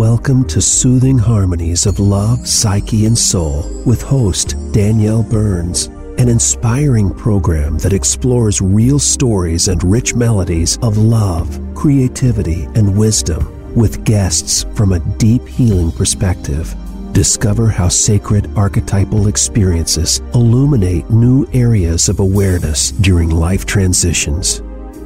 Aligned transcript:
Welcome 0.00 0.46
to 0.46 0.62
Soothing 0.62 1.18
Harmonies 1.18 1.84
of 1.84 2.00
Love, 2.00 2.48
Psyche, 2.48 3.04
and 3.04 3.18
Soul 3.18 3.70
with 3.84 4.00
host 4.00 4.56
Danielle 4.72 5.22
Burns, 5.22 5.88
an 6.16 6.26
inspiring 6.26 7.12
program 7.12 7.76
that 7.80 7.92
explores 7.92 8.62
real 8.62 8.98
stories 8.98 9.68
and 9.68 9.84
rich 9.84 10.14
melodies 10.14 10.78
of 10.78 10.96
love, 10.96 11.60
creativity, 11.74 12.64
and 12.76 12.96
wisdom 12.96 13.74
with 13.74 14.02
guests 14.06 14.64
from 14.74 14.92
a 14.92 15.00
deep 15.18 15.46
healing 15.46 15.92
perspective. 15.92 16.74
Discover 17.12 17.68
how 17.68 17.88
sacred 17.88 18.50
archetypal 18.56 19.28
experiences 19.28 20.20
illuminate 20.32 21.10
new 21.10 21.46
areas 21.52 22.08
of 22.08 22.20
awareness 22.20 22.90
during 22.90 23.28
life 23.28 23.66
transitions. 23.66 24.62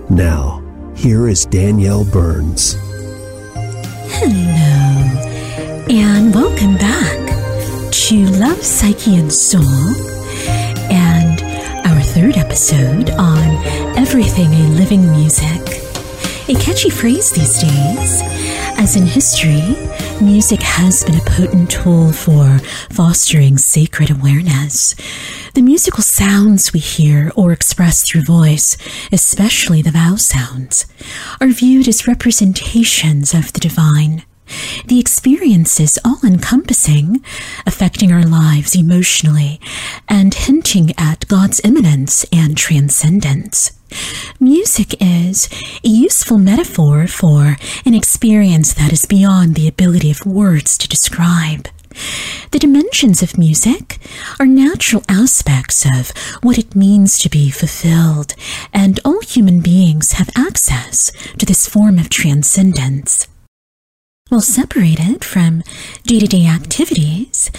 Now, 0.08 0.62
here 0.94 1.28
is 1.28 1.46
Danielle 1.46 2.04
Burns. 2.04 2.76
Hello, 4.16 5.86
and 5.90 6.32
welcome 6.32 6.76
back 6.76 7.18
to 7.90 8.26
Love, 8.38 8.62
Psyche, 8.62 9.16
and 9.16 9.30
Soul, 9.30 9.60
and 10.88 11.42
our 11.84 12.00
third 12.00 12.36
episode 12.36 13.10
on 13.10 13.66
Everything 13.98 14.52
a 14.54 14.68
Living 14.68 15.10
Music. 15.10 15.60
A 16.48 16.54
catchy 16.54 16.90
phrase 16.90 17.32
these 17.32 17.58
days, 17.58 18.22
as 18.78 18.94
in 18.94 19.04
history, 19.04 19.74
music 20.20 20.62
has 20.62 21.04
been 21.04 21.16
a 21.16 21.24
potent 21.24 21.70
tool 21.70 22.12
for 22.12 22.58
fostering 22.90 23.58
sacred 23.58 24.10
awareness. 24.10 24.94
The 25.54 25.62
musical 25.62 26.02
sounds 26.02 26.72
we 26.72 26.80
hear 26.80 27.32
or 27.36 27.52
express 27.52 28.06
through 28.06 28.22
voice, 28.22 28.76
especially 29.12 29.82
the 29.82 29.90
vowel 29.90 30.18
sounds, 30.18 30.86
are 31.40 31.48
viewed 31.48 31.88
as 31.88 32.06
representations 32.06 33.34
of 33.34 33.52
the 33.52 33.60
divine. 33.60 34.24
The 34.86 35.00
experiences 35.00 35.98
all 36.04 36.20
encompassing, 36.24 37.22
affecting 37.66 38.12
our 38.12 38.24
lives 38.24 38.74
emotionally, 38.74 39.60
and 40.08 40.34
hinting 40.34 40.92
at 40.98 41.26
God's 41.28 41.60
immanence 41.64 42.24
and 42.32 42.56
transcendence. 42.56 43.72
Music 44.40 44.94
is 45.00 45.48
a 45.84 45.88
useful 45.88 46.38
metaphor 46.38 47.06
for 47.06 47.56
an 47.86 47.94
experience 47.94 48.74
that 48.74 48.92
is 48.92 49.06
beyond 49.06 49.54
the 49.54 49.68
ability 49.68 50.10
of 50.10 50.26
words 50.26 50.76
to 50.78 50.88
describe. 50.88 51.68
The 52.50 52.58
dimensions 52.58 53.22
of 53.22 53.38
music 53.38 53.98
are 54.40 54.46
natural 54.46 55.02
aspects 55.08 55.86
of 55.86 56.10
what 56.42 56.58
it 56.58 56.74
means 56.74 57.18
to 57.20 57.28
be 57.28 57.50
fulfilled, 57.50 58.34
and 58.72 58.98
all 59.04 59.20
human 59.20 59.60
beings 59.60 60.12
have 60.12 60.28
access 60.36 61.12
to 61.38 61.46
this 61.46 61.68
form 61.68 61.98
of 61.98 62.10
transcendence. 62.10 63.28
While 64.30 64.40
separated 64.40 65.22
from 65.22 65.62
day 66.04 66.18
to 66.18 66.26
day 66.26 66.46
activities, 66.46 67.50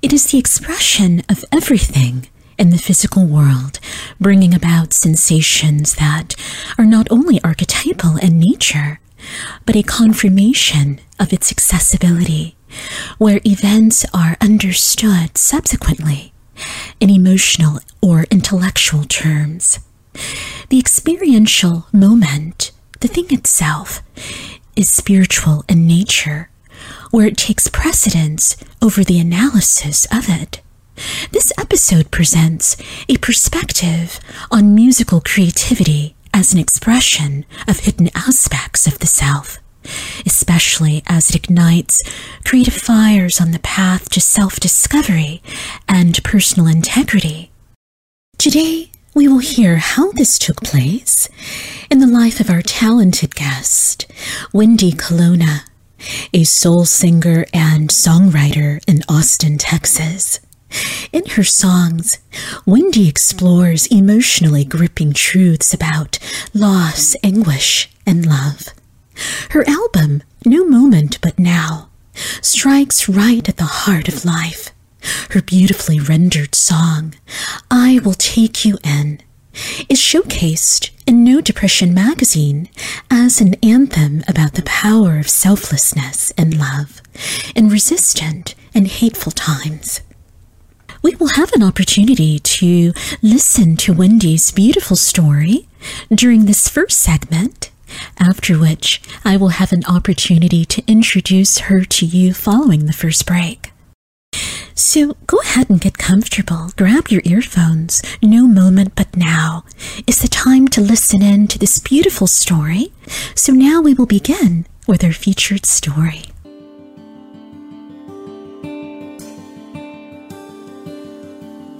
it 0.00 0.14
is 0.14 0.24
the 0.24 0.38
expression 0.38 1.22
of 1.28 1.44
everything 1.52 2.28
in 2.58 2.70
the 2.70 2.78
physical 2.78 3.26
world, 3.26 3.78
bringing 4.18 4.54
about 4.54 4.94
sensations 4.94 5.96
that 5.96 6.34
are 6.78 6.86
not 6.86 7.06
only 7.10 7.38
archetypal 7.44 8.16
in 8.16 8.38
nature, 8.38 8.98
but 9.66 9.76
a 9.76 9.82
confirmation 9.82 11.00
of 11.20 11.34
its 11.34 11.52
accessibility, 11.52 12.56
where 13.18 13.42
events 13.44 14.06
are 14.14 14.38
understood 14.40 15.36
subsequently 15.36 16.32
in 16.98 17.10
emotional 17.10 17.80
or 18.00 18.24
intellectual 18.30 19.04
terms. 19.04 19.80
The 20.70 20.78
experiential 20.78 21.88
moment, 21.92 22.72
the 23.00 23.08
thing 23.08 23.26
itself, 23.28 24.02
is 24.76 24.88
spiritual 24.88 25.64
in 25.68 25.86
nature, 25.86 26.50
where 27.10 27.26
it 27.26 27.36
takes 27.36 27.68
precedence 27.68 28.56
over 28.82 29.02
the 29.02 29.18
analysis 29.18 30.06
of 30.12 30.28
it. 30.28 30.60
This 31.32 31.52
episode 31.58 32.10
presents 32.10 32.76
a 33.08 33.16
perspective 33.18 34.20
on 34.50 34.74
musical 34.74 35.20
creativity 35.20 36.14
as 36.32 36.52
an 36.52 36.60
expression 36.60 37.44
of 37.66 37.80
hidden 37.80 38.10
aspects 38.14 38.86
of 38.86 38.98
the 38.98 39.06
self, 39.06 39.58
especially 40.24 41.02
as 41.06 41.30
it 41.30 41.36
ignites 41.36 42.02
creative 42.44 42.74
fires 42.74 43.40
on 43.40 43.50
the 43.50 43.58
path 43.58 44.10
to 44.10 44.20
self 44.20 44.60
discovery 44.60 45.42
and 45.88 46.22
personal 46.24 46.66
integrity. 46.66 47.50
Today, 48.38 48.90
we 49.16 49.26
will 49.26 49.38
hear 49.38 49.78
how 49.78 50.12
this 50.12 50.38
took 50.38 50.60
place 50.62 51.26
in 51.90 52.00
the 52.00 52.06
life 52.06 52.38
of 52.38 52.50
our 52.50 52.60
talented 52.60 53.34
guest, 53.34 54.04
Wendy 54.52 54.92
Colonna, 54.92 55.64
a 56.34 56.44
soul 56.44 56.84
singer 56.84 57.46
and 57.54 57.88
songwriter 57.88 58.84
in 58.86 59.00
Austin, 59.08 59.56
Texas. 59.56 60.38
In 61.14 61.24
her 61.30 61.44
songs, 61.44 62.18
Wendy 62.66 63.08
explores 63.08 63.86
emotionally 63.86 64.66
gripping 64.66 65.14
truths 65.14 65.72
about 65.72 66.18
loss, 66.52 67.16
anguish, 67.24 67.88
and 68.04 68.26
love. 68.26 68.68
Her 69.48 69.66
album, 69.66 70.24
No 70.44 70.66
Moment 70.66 71.22
But 71.22 71.38
Now, 71.38 71.88
strikes 72.42 73.08
right 73.08 73.48
at 73.48 73.56
the 73.56 73.64
heart 73.64 74.08
of 74.08 74.26
life 74.26 74.72
her 75.30 75.42
beautifully 75.42 76.00
rendered 76.00 76.54
song, 76.54 77.14
I 77.70 78.00
Will 78.04 78.14
Take 78.14 78.64
You 78.64 78.78
In, 78.84 79.20
is 79.88 79.98
showcased 79.98 80.90
in 81.06 81.24
No 81.24 81.40
Depression 81.40 81.94
magazine 81.94 82.68
as 83.10 83.40
an 83.40 83.54
anthem 83.62 84.22
about 84.28 84.54
the 84.54 84.62
power 84.62 85.18
of 85.18 85.28
selflessness 85.30 86.30
and 86.32 86.58
love 86.58 87.00
in 87.54 87.68
resistant 87.68 88.54
and 88.74 88.86
hateful 88.86 89.32
times. 89.32 90.00
We 91.02 91.14
will 91.14 91.28
have 91.28 91.52
an 91.52 91.62
opportunity 91.62 92.38
to 92.38 92.92
listen 93.22 93.76
to 93.78 93.92
Wendy's 93.92 94.50
beautiful 94.50 94.96
story 94.96 95.68
during 96.12 96.46
this 96.46 96.68
first 96.68 97.00
segment, 97.00 97.70
after 98.18 98.58
which 98.58 99.00
I 99.24 99.36
will 99.36 99.50
have 99.50 99.72
an 99.72 99.84
opportunity 99.84 100.64
to 100.64 100.82
introduce 100.86 101.58
her 101.58 101.84
to 101.84 102.06
you 102.06 102.34
following 102.34 102.86
the 102.86 102.92
first 102.92 103.24
break. 103.26 103.72
So 104.78 105.16
go 105.26 105.38
ahead 105.38 105.70
and 105.70 105.80
get 105.80 105.96
comfortable. 105.96 106.70
Grab 106.76 107.08
your 107.08 107.22
earphones. 107.24 108.02
No 108.22 108.46
moment 108.46 108.92
but 108.94 109.16
now 109.16 109.64
is 110.06 110.20
the 110.20 110.28
time 110.28 110.68
to 110.68 110.82
listen 110.82 111.22
in 111.22 111.48
to 111.48 111.58
this 111.58 111.78
beautiful 111.78 112.26
story. 112.26 112.92
So 113.34 113.54
now 113.54 113.80
we 113.80 113.94
will 113.94 114.04
begin 114.04 114.66
with 114.86 115.02
our 115.02 115.14
featured 115.14 115.64
story. 115.64 116.24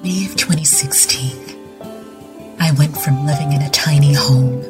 May 0.03 0.25
of 0.25 0.37
2016. 0.37 1.37
I 2.59 2.73
went 2.79 2.97
from 2.97 3.27
living 3.27 3.53
in 3.53 3.61
a 3.61 3.69
tiny 3.71 4.15
home, 4.15 4.63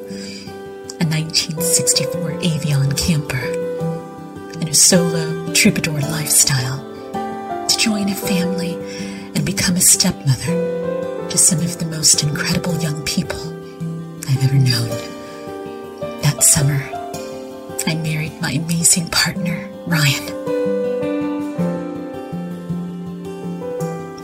a 0.98 1.06
1964 1.06 2.40
Avion 2.40 2.98
camper, 2.98 4.58
in 4.60 4.66
a 4.68 4.74
solo 4.74 5.52
troubadour 5.52 6.00
lifestyle 6.00 6.85
join 7.86 8.08
a 8.08 8.14
family 8.16 8.74
and 9.36 9.46
become 9.46 9.76
a 9.76 9.80
stepmother 9.80 11.28
to 11.30 11.38
some 11.38 11.60
of 11.60 11.78
the 11.78 11.86
most 11.86 12.24
incredible 12.24 12.76
young 12.78 13.00
people 13.04 13.38
I've 14.28 14.42
ever 14.42 14.56
known. 14.56 14.88
That 16.22 16.42
summer, 16.42 16.82
I 17.86 17.94
married 17.94 18.40
my 18.40 18.50
amazing 18.50 19.08
partner, 19.10 19.70
Ryan. 19.86 20.26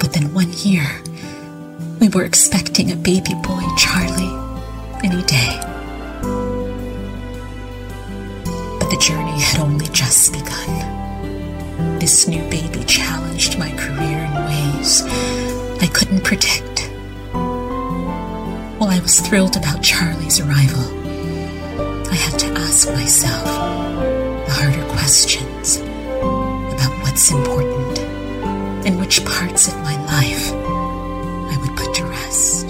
Within 0.02 0.34
one 0.34 0.52
year, 0.54 0.84
we 2.00 2.08
were 2.08 2.24
expecting 2.24 2.90
a 2.90 2.96
baby 2.96 3.34
boy, 3.44 3.62
Charlie, 3.78 4.34
any 5.04 5.22
day. 5.22 5.60
But 8.80 8.90
the 8.90 8.98
journey 9.00 9.40
had 9.40 9.60
only 9.60 9.86
just 9.92 10.32
begun. 10.32 11.01
This 12.02 12.26
new 12.26 12.42
baby 12.50 12.82
challenged 12.82 13.60
my 13.60 13.70
career 13.76 14.18
in 14.24 14.34
ways 14.46 15.04
I 15.80 15.88
couldn't 15.94 16.24
predict. 16.24 16.90
While 17.32 18.90
I 18.90 18.98
was 18.98 19.20
thrilled 19.20 19.56
about 19.56 19.84
Charlie's 19.84 20.40
arrival, 20.40 20.82
I 22.10 22.16
had 22.16 22.40
to 22.40 22.46
ask 22.58 22.88
myself 22.88 23.44
the 23.44 24.50
harder 24.50 24.84
questions 24.96 25.76
about 25.76 26.90
what's 27.02 27.30
important 27.30 28.00
and 28.84 28.98
which 28.98 29.24
parts 29.24 29.68
of 29.68 29.76
my 29.84 29.94
life 30.06 30.50
I 30.52 31.56
would 31.60 31.76
put 31.76 31.94
to 31.94 32.04
rest. 32.04 32.66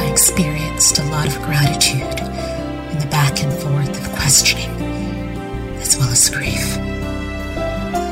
I 0.00 0.08
experienced 0.10 0.98
a 1.00 1.04
lot 1.10 1.26
of 1.26 1.36
gratitude 1.42 2.20
in 2.92 2.98
the 2.98 3.08
back 3.10 3.42
and 3.42 3.52
forth 3.52 3.77
questioning, 4.28 4.70
as 5.80 5.96
well 5.96 6.10
as 6.10 6.28
grief. 6.28 6.76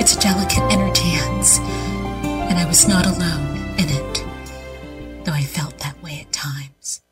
It's 0.00 0.16
a 0.16 0.18
delicate 0.18 0.62
inner 0.72 0.90
dance, 0.94 1.58
and 2.48 2.58
I 2.58 2.64
was 2.64 2.88
not 2.88 3.04
alone 3.04 3.58
in 3.76 3.86
it, 3.90 4.24
though 5.26 5.32
I 5.32 5.42
felt 5.42 5.78
that 5.80 6.02
way 6.02 6.20
at 6.22 6.32
times. 6.32 7.02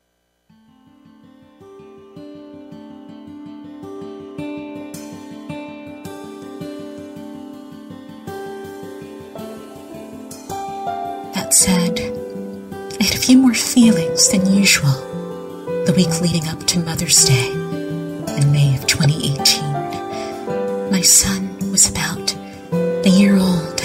That 11.35 11.53
said, 11.53 11.99
I 12.99 13.03
had 13.03 13.13
a 13.13 13.19
few 13.19 13.37
more 13.37 13.53
feelings 13.53 14.29
than 14.29 14.51
usual 14.51 14.95
the 15.85 15.93
week 15.95 16.21
leading 16.21 16.47
up 16.47 16.63
to 16.65 16.79
Mother's 16.79 17.23
Day 17.23 17.64
in 18.37 18.51
May 18.51 18.75
of 18.75 18.85
2018. 18.85 20.91
My 20.91 21.01
son 21.01 21.57
was 21.71 21.89
about 21.89 22.35
a 22.73 23.09
year 23.09 23.37
old, 23.37 23.81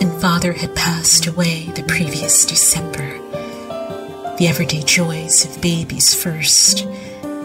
and 0.00 0.20
father 0.20 0.52
had 0.52 0.76
passed 0.76 1.26
away 1.26 1.64
the 1.74 1.82
previous 1.84 2.44
December. 2.44 3.18
The 4.38 4.46
everyday 4.48 4.82
joys 4.82 5.44
of 5.44 5.60
babies 5.60 6.14
first 6.14 6.86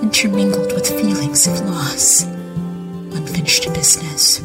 intermingled 0.02 0.74
with 0.74 0.88
feelings 0.88 1.48
of 1.48 1.60
loss, 1.62 2.24
unfinished 2.24 3.74
business, 3.74 4.40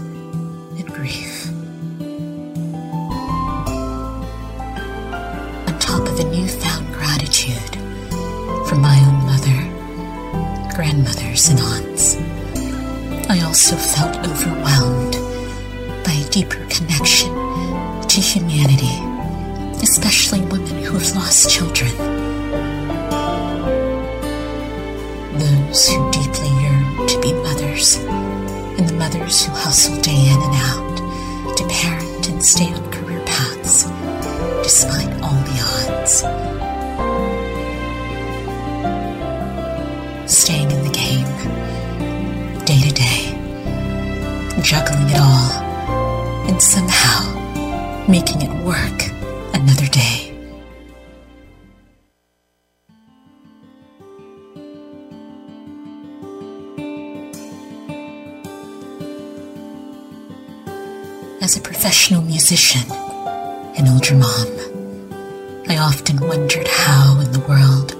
and 11.48 11.60
aunts, 11.60 12.16
I 13.28 13.40
also 13.40 13.76
felt 13.76 14.16
overwhelmed 14.26 15.14
by 16.04 16.12
a 16.12 16.30
deeper 16.30 16.64
connection 16.68 17.32
to 18.06 18.20
humanity, 18.20 18.98
especially 19.82 20.40
women 20.42 20.82
who 20.82 20.98
have 20.98 21.14
lost 21.14 21.50
children. 21.50 21.90
those 25.72 25.88
who 25.88 26.10
deeply 26.10 26.50
yearn 26.60 27.06
to 27.08 27.18
be 27.20 27.32
mothers, 27.32 27.96
and 27.96 28.88
the 28.88 28.94
mothers 28.94 29.46
who 29.46 29.52
hustle 29.52 29.98
day 30.02 30.28
in 30.30 30.38
and 30.40 30.54
out 30.54 31.56
to 31.56 31.66
parent 31.68 32.28
and 32.28 32.44
stay 32.44 32.72
on 32.72 32.92
career 32.92 33.22
paths 33.24 33.84
despite 34.62 35.12
all 35.22 35.40
the 35.48 35.58
odds. 35.72 36.22
Staying 40.30 40.61
juggling 44.72 45.10
it 45.10 45.20
all, 45.20 45.52
and 46.48 46.62
somehow 46.62 47.20
making 48.08 48.40
it 48.40 48.48
work 48.64 49.02
another 49.52 49.86
day. 49.88 50.30
as 61.42 61.56
a 61.56 61.60
professional 61.60 62.22
musician, 62.22 62.90
an 63.76 63.88
older 63.88 64.14
mom. 64.14 64.48
I 65.68 65.76
often 65.76 66.18
wondered 66.20 66.68
how 66.68 67.20
in 67.20 67.32
the 67.32 67.40
world 67.40 67.92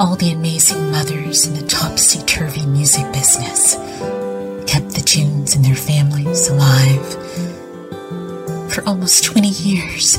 all 0.00 0.16
the 0.16 0.32
amazing 0.32 0.90
mothers 0.90 1.46
in 1.46 1.54
the 1.54 1.66
topsy 1.68 2.22
turvy 2.24 2.64
music 2.66 3.04
business 3.12 3.76
tunes 5.46 5.56
and 5.56 5.64
their 5.64 5.74
families 5.74 6.48
alive. 6.48 7.12
For 8.72 8.82
almost 8.86 9.24
20 9.24 9.48
years, 9.48 10.18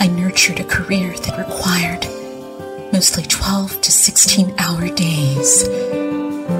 I 0.00 0.08
nurtured 0.08 0.60
a 0.60 0.64
career 0.64 1.12
that 1.12 1.38
required 1.38 2.06
mostly 2.92 3.24
12 3.24 3.80
to 3.80 3.92
16 3.92 4.54
hour 4.58 4.88
days, 4.88 5.62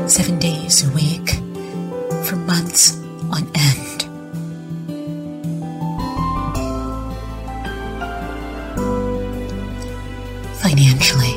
seven 0.07 0.39
days 0.39 0.87
a 0.87 0.93
week, 0.95 1.31
for 2.25 2.37
months 2.37 2.97
on 3.31 3.51
end. 3.55 3.87
financially, 10.61 11.33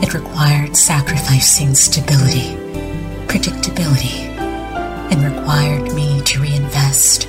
it 0.00 0.14
required 0.14 0.76
sacrificing 0.76 1.74
stability, 1.74 2.54
predictability, 3.26 4.33
required 5.54 5.94
me 5.94 6.20
to 6.22 6.40
reinvest 6.40 7.28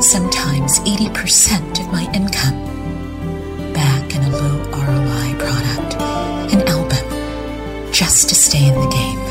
sometimes 0.00 0.78
80% 0.80 1.80
of 1.80 1.92
my 1.92 2.10
income 2.14 2.64
back 3.74 4.14
in 4.14 4.22
a 4.22 4.30
low 4.30 4.56
ROI 4.70 5.34
product, 5.36 6.00
an 6.50 6.66
album, 6.66 7.92
just 7.92 8.30
to 8.30 8.34
stay 8.34 8.68
in 8.68 8.74
the 8.74 8.88
game. 8.88 9.22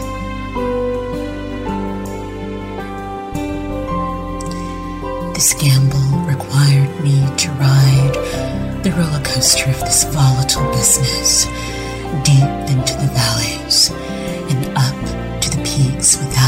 This 5.34 5.56
gamble 5.56 6.20
required 6.28 6.94
me 7.04 7.18
to 7.38 7.50
ride 7.54 8.84
the 8.84 8.92
roller 8.92 9.24
coaster 9.24 9.72
of 9.72 9.80
this 9.80 10.04
volatile 10.14 10.72
business, 10.74 11.46
deep 12.24 12.54
into 12.70 12.94
the 13.02 13.10
valleys 13.18 13.90
and 14.52 14.78
up 14.78 15.42
to 15.42 15.50
the 15.50 15.64
peaks 15.64 16.18
without 16.18 16.47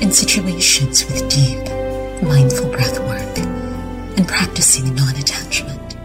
in 0.00 0.12
situations 0.12 1.04
with 1.06 1.28
deep, 1.28 1.64
mindful 2.22 2.70
breath 2.70 2.98
work 3.00 3.26
and 4.16 4.26
practicing 4.26 4.94
non 4.94 5.14
attachment. 5.16 5.96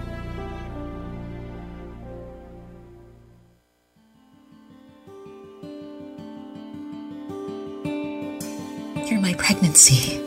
Through 9.07 9.21
my 9.21 9.33
pregnancy, 9.37 10.17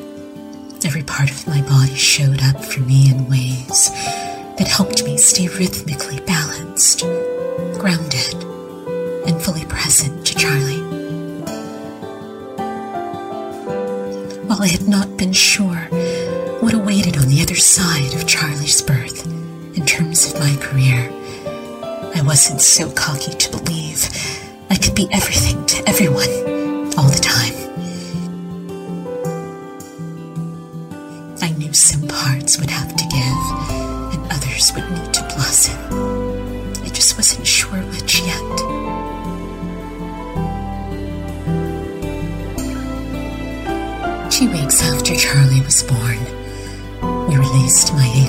every 0.84 1.02
part 1.02 1.30
of 1.30 1.46
my 1.46 1.62
body 1.62 1.94
showed 1.94 2.42
up 2.42 2.62
for 2.64 2.80
me 2.80 3.10
in 3.10 3.28
ways 3.28 3.90
that 4.58 4.68
helped 4.68 5.04
me 5.04 5.16
stay 5.16 5.48
rhythmically 5.48 6.20
balanced, 6.20 7.00
grounded, 7.78 8.34
and 9.26 9.40
fully 9.42 9.64
present 9.66 10.26
to 10.26 10.34
Charlie. 10.34 10.83
I 14.64 14.68
had 14.68 14.88
not 14.88 15.18
been 15.18 15.34
sure 15.34 15.76
what 16.60 16.72
awaited 16.72 17.18
on 17.18 17.28
the 17.28 17.42
other 17.42 17.54
side 17.54 18.14
of 18.14 18.26
Charlie's 18.26 18.80
birth 18.80 19.26
in 19.76 19.84
terms 19.84 20.32
of 20.32 20.40
my 20.40 20.56
career. 20.56 21.10
I 22.14 22.22
wasn't 22.24 22.62
so 22.62 22.90
cocky 22.92 23.32
to 23.32 23.50
believe 23.50 24.08
I 24.70 24.76
could 24.76 24.94
be 24.94 25.06
everything 25.12 25.66
to 25.66 25.86
everyone 25.86 26.30
all 26.96 27.10
the 27.10 27.20
time. 27.20 27.33
mais 47.94 48.23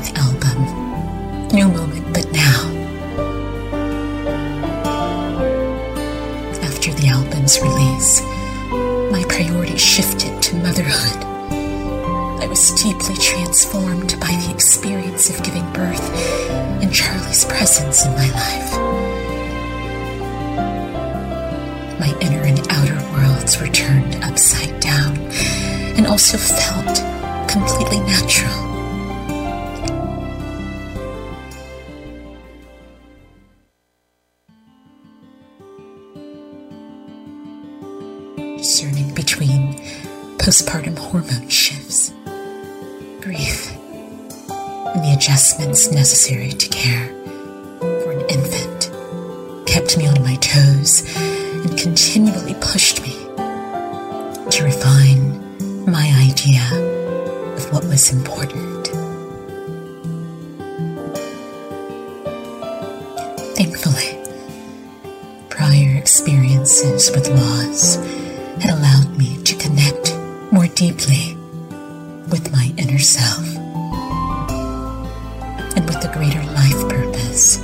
with 75.95 76.11
the 76.11 76.17
greater 76.17 76.43
life 76.51 76.89
purpose 76.89 77.57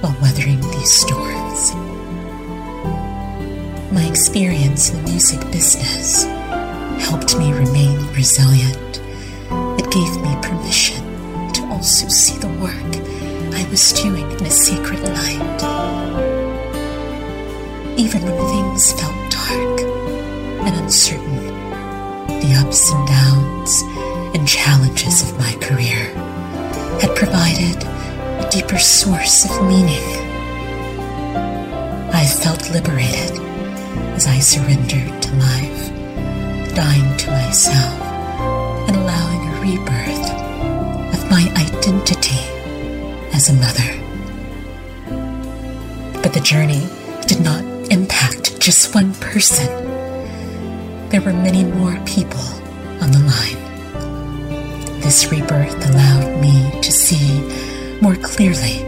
while 0.00 0.16
weathering 0.20 0.60
these 0.60 0.92
storms. 0.92 1.74
My 3.92 4.04
experience 4.04 4.90
in 4.90 5.02
the 5.02 5.10
music 5.10 5.40
business 5.50 6.24
helped 7.04 7.38
me 7.38 7.52
remain 7.52 7.98
resilient. 8.12 9.00
It 9.78 9.90
gave 9.90 10.12
me 10.20 10.36
permission 10.42 11.02
to 11.52 11.62
also 11.70 12.08
see 12.08 12.36
the 12.38 12.48
work 12.60 12.92
I 13.54 13.66
was 13.70 13.92
doing 13.92 14.30
in 14.30 14.44
a 14.44 14.50
sacred 14.50 15.00
light. 15.00 15.62
Even 17.96 18.22
when 18.22 18.36
things 18.52 18.92
felt 18.92 19.30
dark 19.30 19.80
and 20.66 20.76
uncertain, 20.76 21.46
the 22.40 22.62
ups 22.62 22.90
and 22.90 23.06
downs 23.08 23.82
and 24.36 24.46
challenges 24.46 25.22
of 25.22 25.38
my 25.38 25.52
career 25.60 26.23
had 27.00 27.16
provided 27.16 27.82
a 27.84 28.48
deeper 28.50 28.78
source 28.78 29.44
of 29.44 29.66
meaning. 29.66 30.02
I 32.12 32.26
felt 32.26 32.70
liberated 32.70 33.38
as 34.16 34.26
I 34.26 34.38
surrendered 34.38 35.22
to 35.22 35.34
life 35.36 35.74
dying 36.74 37.16
to 37.18 37.30
myself 37.30 38.00
and 38.88 38.96
allowing 38.96 39.40
a 39.48 39.60
rebirth 39.60 40.30
of 41.14 41.30
my 41.30 41.42
identity 41.56 42.42
as 43.32 43.48
a 43.48 43.54
mother. 43.54 43.90
But 46.22 46.32
the 46.32 46.40
journey 46.40 46.86
did 47.26 47.40
not 47.40 47.62
impact 47.92 48.60
just 48.60 48.94
one 48.94 49.14
person. 49.14 49.66
There 51.10 51.20
were 51.20 51.32
many 51.32 51.64
more 51.64 51.96
people 52.06 52.40
on 53.00 53.12
the 53.12 53.20
line. 53.20 53.53
This 55.04 55.30
rebirth 55.30 55.90
allowed 55.90 56.40
me 56.40 56.80
to 56.80 56.90
see 56.90 57.42
more 58.00 58.16
clearly 58.16 58.82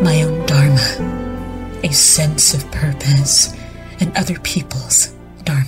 my 0.00 0.22
own 0.22 0.46
Dharma, 0.46 1.80
a 1.82 1.92
sense 1.92 2.54
of 2.54 2.70
purpose, 2.70 3.52
and 3.98 4.16
other 4.16 4.38
people's 4.38 5.08
Dharma. 5.42 5.66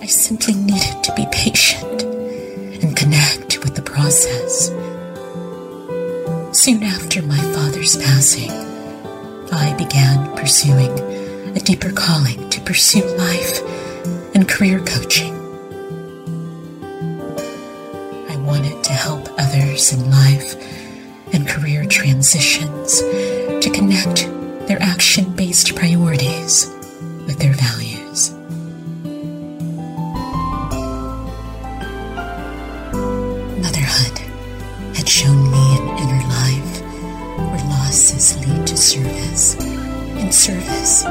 I 0.00 0.06
simply 0.06 0.54
needed 0.54 0.79
I 8.32 9.74
began 9.76 10.36
pursuing 10.36 10.96
a 11.56 11.58
deeper 11.58 11.90
calling 11.90 12.48
to 12.50 12.60
pursue 12.60 13.04
life 13.16 13.60
and 14.36 14.48
career 14.48 14.78
coaching. 14.78 15.34
I 18.28 18.36
wanted 18.36 18.84
to 18.84 18.92
help 18.92 19.28
others 19.36 19.92
in 19.92 20.08
life 20.12 20.54
and 21.34 21.48
career 21.48 21.84
transitions 21.86 23.00
to 23.00 23.70
connect 23.74 24.28
their 24.68 24.80
action 24.80 25.34
based 25.34 25.74
priorities 25.74 26.68
with 27.26 27.40
their 27.40 27.54
values. 27.54 28.30
Motherhood 33.60 34.18
had 34.96 35.08
shown 35.08 35.49
service, 38.90 39.54
and 40.18 40.34
service 40.34 41.04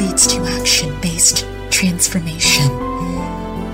leads 0.00 0.26
to 0.26 0.40
action 0.58 1.00
based 1.00 1.46
transformation 1.70 2.66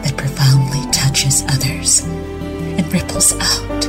that 0.02 0.14
profoundly 0.14 0.84
touches 0.92 1.42
others 1.48 2.04
and 2.04 2.92
ripples 2.92 3.32
out 3.32 3.84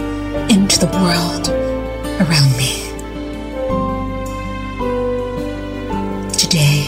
into 0.50 0.80
the 0.80 0.88
world 1.04 1.50
around 2.24 2.52
me. 2.56 2.88
Today, 6.32 6.86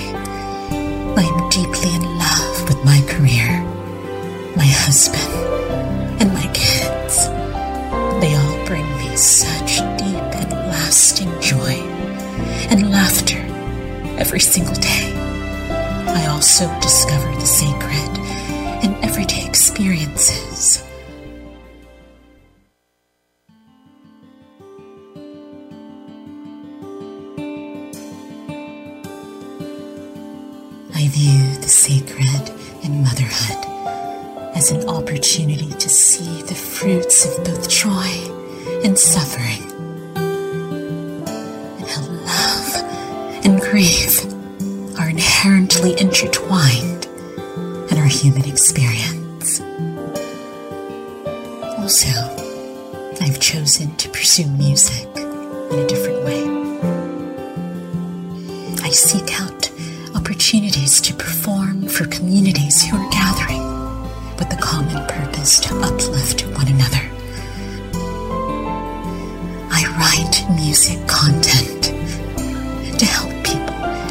I 1.17 1.23
am 1.23 1.49
deeply 1.49 1.93
in 1.95 2.03
love 2.17 2.63
with 2.69 2.81
my 2.85 3.01
career, 3.09 3.61
my 4.55 4.63
husband, 4.63 5.38
every 14.29 14.39
single 14.39 14.75
day. 14.75 15.11
I 16.07 16.27
also 16.29 16.67
discover 16.81 17.33
the 17.33 17.47
sacred 17.47 17.88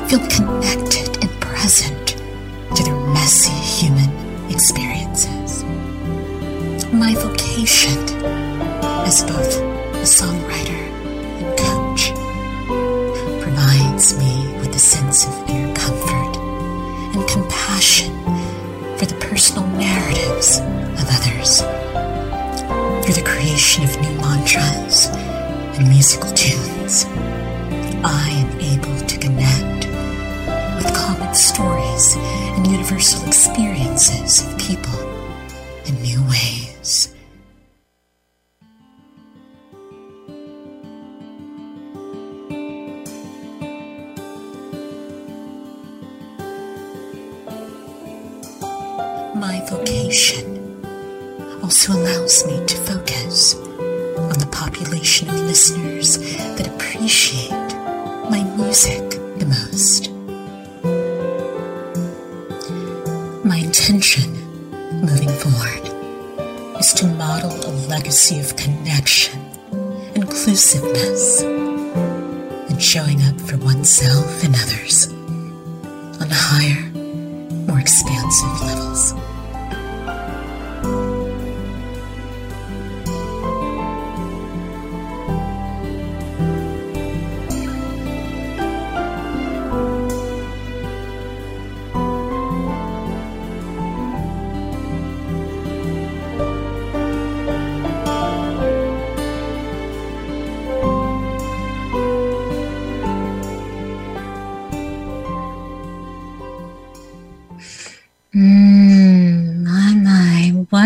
feel 0.08 0.26
connected 0.28 1.22
and 1.22 1.30
present 1.38 2.16
to 2.74 2.82
their 2.82 2.96
messy 3.12 3.50
human 3.50 4.08
experiences. 4.50 5.64
My 6.94 7.14
vocation 7.14 7.98
as 9.04 9.22
both 9.24 9.60
a 9.96 10.08
songwriter 10.08 10.80
and 11.40 11.58
coach 11.58 12.08
provides 13.42 14.18
me 14.18 14.48
with 14.60 14.74
a 14.74 14.78
sense 14.78 15.26
of 15.26 15.50
inner 15.50 15.74
comfort 15.74 16.36
and 17.14 17.28
compassion 17.28 18.10
for 18.96 19.04
the 19.04 19.16
personal 19.20 19.66
narratives 19.76 20.60
of 20.60 21.04
others. 21.04 21.60
Through 23.04 23.14
the 23.14 23.28
creation 23.28 23.84
of 23.84 24.00
new 24.00 24.16
mantras 24.22 25.08
and 25.76 25.86
musical 25.86 26.32
tunes, 26.32 27.04
universal 32.88 33.28
experiences 33.28 34.46
of 34.46 34.58
people 34.58 34.87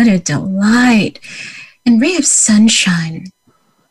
what 0.03 0.11
a 0.11 0.19
delight 0.19 1.17
and 1.85 2.01
ray 2.01 2.17
of 2.17 2.25
sunshine 2.25 3.27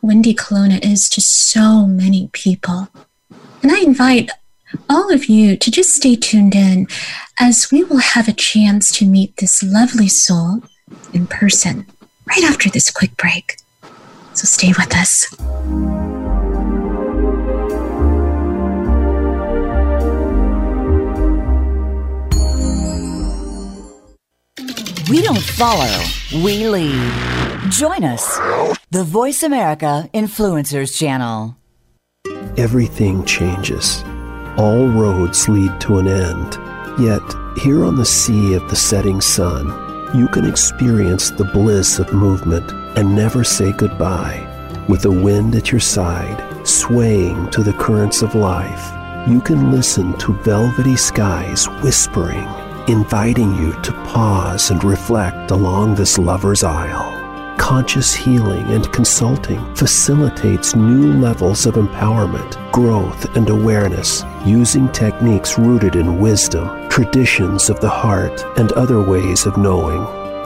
Wendy 0.03 0.35
Colonna 0.35 0.79
is 0.83 1.09
to 1.09 1.23
so 1.23 1.87
many 1.87 2.29
people. 2.35 2.89
And 3.63 3.73
I 3.73 3.81
invite 3.81 4.31
all 4.91 5.11
of 5.11 5.27
you 5.27 5.57
to 5.57 5.71
just 5.71 5.89
stay 5.89 6.17
tuned 6.17 6.55
in 6.55 6.87
as 7.41 7.69
we 7.73 7.83
will 7.85 7.97
have 7.97 8.29
a 8.29 8.35
chance 8.35 8.95
to 8.99 9.07
meet 9.07 9.39
this 9.39 9.63
lovely 9.63 10.09
soul 10.09 10.61
in 11.15 11.27
person 11.27 11.87
right 12.27 12.45
after 12.45 12.69
this 12.69 12.91
quick 12.91 13.17
break. 13.17 13.57
So 14.35 14.45
stay 14.45 14.75
with 14.77 14.95
us. 14.95 15.35
We 25.13 25.21
don't 25.21 25.43
follow, 25.43 25.95
we 26.43 26.67
lead. 26.67 27.13
Join 27.69 28.03
us, 28.03 28.39
the 28.91 29.05
Voice 29.05 29.43
America 29.43 30.09
Influencers 30.15 30.97
Channel. 30.97 31.55
Everything 32.57 33.23
changes. 33.27 34.03
All 34.57 34.87
roads 34.87 35.51
lead 35.51 35.79
to 35.83 35.99
an 35.99 36.09
end. 36.09 36.57
Yet, 36.99 37.21
here 37.59 37.85
on 37.85 37.97
the 37.97 38.07
sea 38.07 38.55
of 38.55 38.71
the 38.71 38.75
setting 38.75 39.21
sun, 39.21 39.67
you 40.19 40.29
can 40.29 40.47
experience 40.47 41.31
the 41.31 41.45
bliss 41.45 41.99
of 41.99 42.15
movement 42.15 42.73
and 42.97 43.15
never 43.15 43.45
say 43.45 43.73
goodbye. 43.73 44.41
With 44.89 45.03
the 45.03 45.13
wind 45.13 45.55
at 45.57 45.71
your 45.71 45.81
side, 45.83 46.67
swaying 46.67 47.51
to 47.51 47.63
the 47.63 47.75
currents 47.75 48.23
of 48.23 48.35
life, 48.35 49.29
you 49.29 49.43
can 49.43 49.71
listen 49.71 50.17
to 50.21 50.33
velvety 50.39 50.97
skies 50.97 51.67
whispering 51.83 52.49
inviting 52.89 53.55
you 53.55 53.73
to 53.83 53.93
pause 54.05 54.71
and 54.71 54.83
reflect 54.83 55.51
along 55.51 55.95
this 55.95 56.19
lover's 56.19 56.65
aisle. 56.65 57.19
Conscious 57.59 58.13
healing 58.13 58.67
and 58.69 58.93
consulting 58.93 59.75
facilitates 59.75 60.75
new 60.75 61.13
levels 61.13 61.65
of 61.65 61.75
empowerment, 61.75 62.73
growth, 62.73 63.37
and 63.37 63.49
awareness 63.49 64.25
using 64.45 64.89
techniques 64.89 65.59
rooted 65.59 65.95
in 65.95 66.19
wisdom, 66.19 66.89
traditions 66.89 67.71
of 67.71 67.81
the 67.81 67.89
heart, 67.89 68.45
and 68.59 68.73
other 68.73 69.01
ways 69.01 69.47
of 69.47 69.57
knowing. 69.57 70.03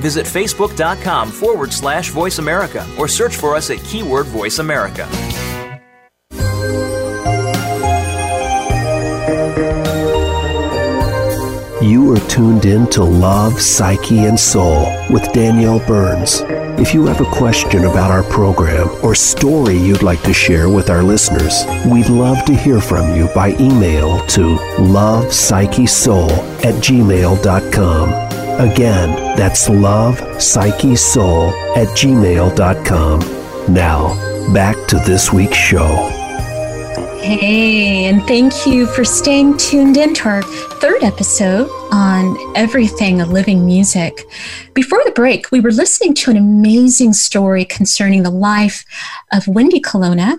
Visit 0.00 0.26
facebook.com 0.26 1.30
forward 1.30 1.72
slash 1.72 2.10
voice 2.10 2.38
America 2.38 2.86
or 2.98 3.06
search 3.06 3.36
for 3.36 3.54
us 3.54 3.70
at 3.70 3.78
keyword 3.84 4.26
voice 4.26 4.58
America. 4.58 5.08
You 11.82 12.12
are 12.14 12.28
tuned 12.28 12.66
in 12.66 12.86
to 12.90 13.02
Love, 13.02 13.60
Psyche, 13.60 14.26
and 14.26 14.38
Soul 14.38 14.84
with 15.10 15.32
Danielle 15.32 15.80
Burns. 15.86 16.42
If 16.78 16.94
you 16.94 17.06
have 17.06 17.20
a 17.20 17.30
question 17.30 17.84
about 17.84 18.10
our 18.10 18.22
program 18.22 18.88
or 19.02 19.14
story 19.14 19.76
you'd 19.76 20.02
like 20.02 20.22
to 20.22 20.32
share 20.32 20.68
with 20.68 20.88
our 20.88 21.02
listeners, 21.02 21.64
we'd 21.86 22.08
love 22.08 22.44
to 22.44 22.54
hear 22.54 22.80
from 22.80 23.16
you 23.16 23.28
by 23.34 23.50
email 23.58 24.24
to 24.28 24.56
lovepsychesoul 24.78 26.30
at 26.64 26.74
gmail.com. 26.82 28.29
Again, 28.60 29.14
that's 29.38 29.70
love, 29.70 30.20
psyche, 30.40 30.94
soul 30.94 31.48
at 31.78 31.88
gmail.com. 31.96 33.72
Now, 33.72 34.52
back 34.52 34.76
to 34.88 34.96
this 34.96 35.32
week's 35.32 35.56
show. 35.56 35.88
Hey, 37.22 38.04
and 38.04 38.22
thank 38.24 38.66
you 38.66 38.84
for 38.84 39.02
staying 39.02 39.56
tuned 39.56 39.96
in 39.96 40.12
to 40.12 40.28
our 40.28 40.42
third 40.42 41.02
episode 41.02 41.70
on 41.90 42.36
everything 42.54 43.16
living 43.16 43.64
music. 43.64 44.26
Before 44.74 45.00
the 45.06 45.12
break, 45.12 45.50
we 45.50 45.60
were 45.60 45.72
listening 45.72 46.12
to 46.16 46.30
an 46.30 46.36
amazing 46.36 47.14
story 47.14 47.64
concerning 47.64 48.24
the 48.24 48.30
life 48.30 48.84
of 49.32 49.48
Wendy 49.48 49.80
Colonna 49.80 50.36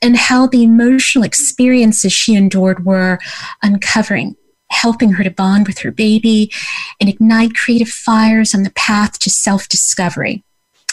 and 0.00 0.16
how 0.16 0.46
the 0.46 0.62
emotional 0.62 1.24
experiences 1.24 2.12
she 2.12 2.36
endured 2.36 2.86
were 2.86 3.18
uncovering, 3.64 4.36
helping 4.74 5.12
her 5.12 5.24
to 5.24 5.30
bond 5.30 5.66
with 5.66 5.78
her 5.78 5.90
baby 5.90 6.52
and 7.00 7.08
ignite 7.08 7.54
creative 7.54 7.88
fires 7.88 8.54
on 8.54 8.62
the 8.62 8.72
path 8.72 9.18
to 9.20 9.30
self 9.30 9.68
discovery. 9.68 10.44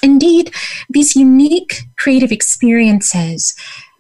Indeed, 0.03 0.53
these 0.89 1.15
unique 1.15 1.83
creative 1.97 2.31
experiences 2.31 3.53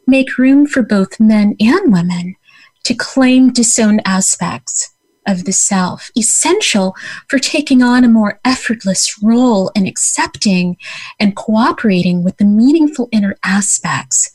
make 0.07 0.37
room 0.37 0.65
for 0.65 0.81
both 0.81 1.19
men 1.19 1.55
and 1.59 1.93
women 1.93 2.35
to 2.83 2.95
claim 2.95 3.51
disowned 3.53 4.01
aspects 4.05 4.91
of 5.27 5.45
the 5.45 5.51
self, 5.53 6.09
essential 6.17 6.95
for 7.27 7.37
taking 7.37 7.83
on 7.83 8.03
a 8.03 8.09
more 8.09 8.39
effortless 8.43 9.21
role 9.21 9.71
in 9.75 9.85
accepting 9.85 10.77
and 11.19 11.35
cooperating 11.35 12.23
with 12.23 12.37
the 12.37 12.45
meaningful 12.45 13.07
inner 13.11 13.35
aspects 13.43 14.31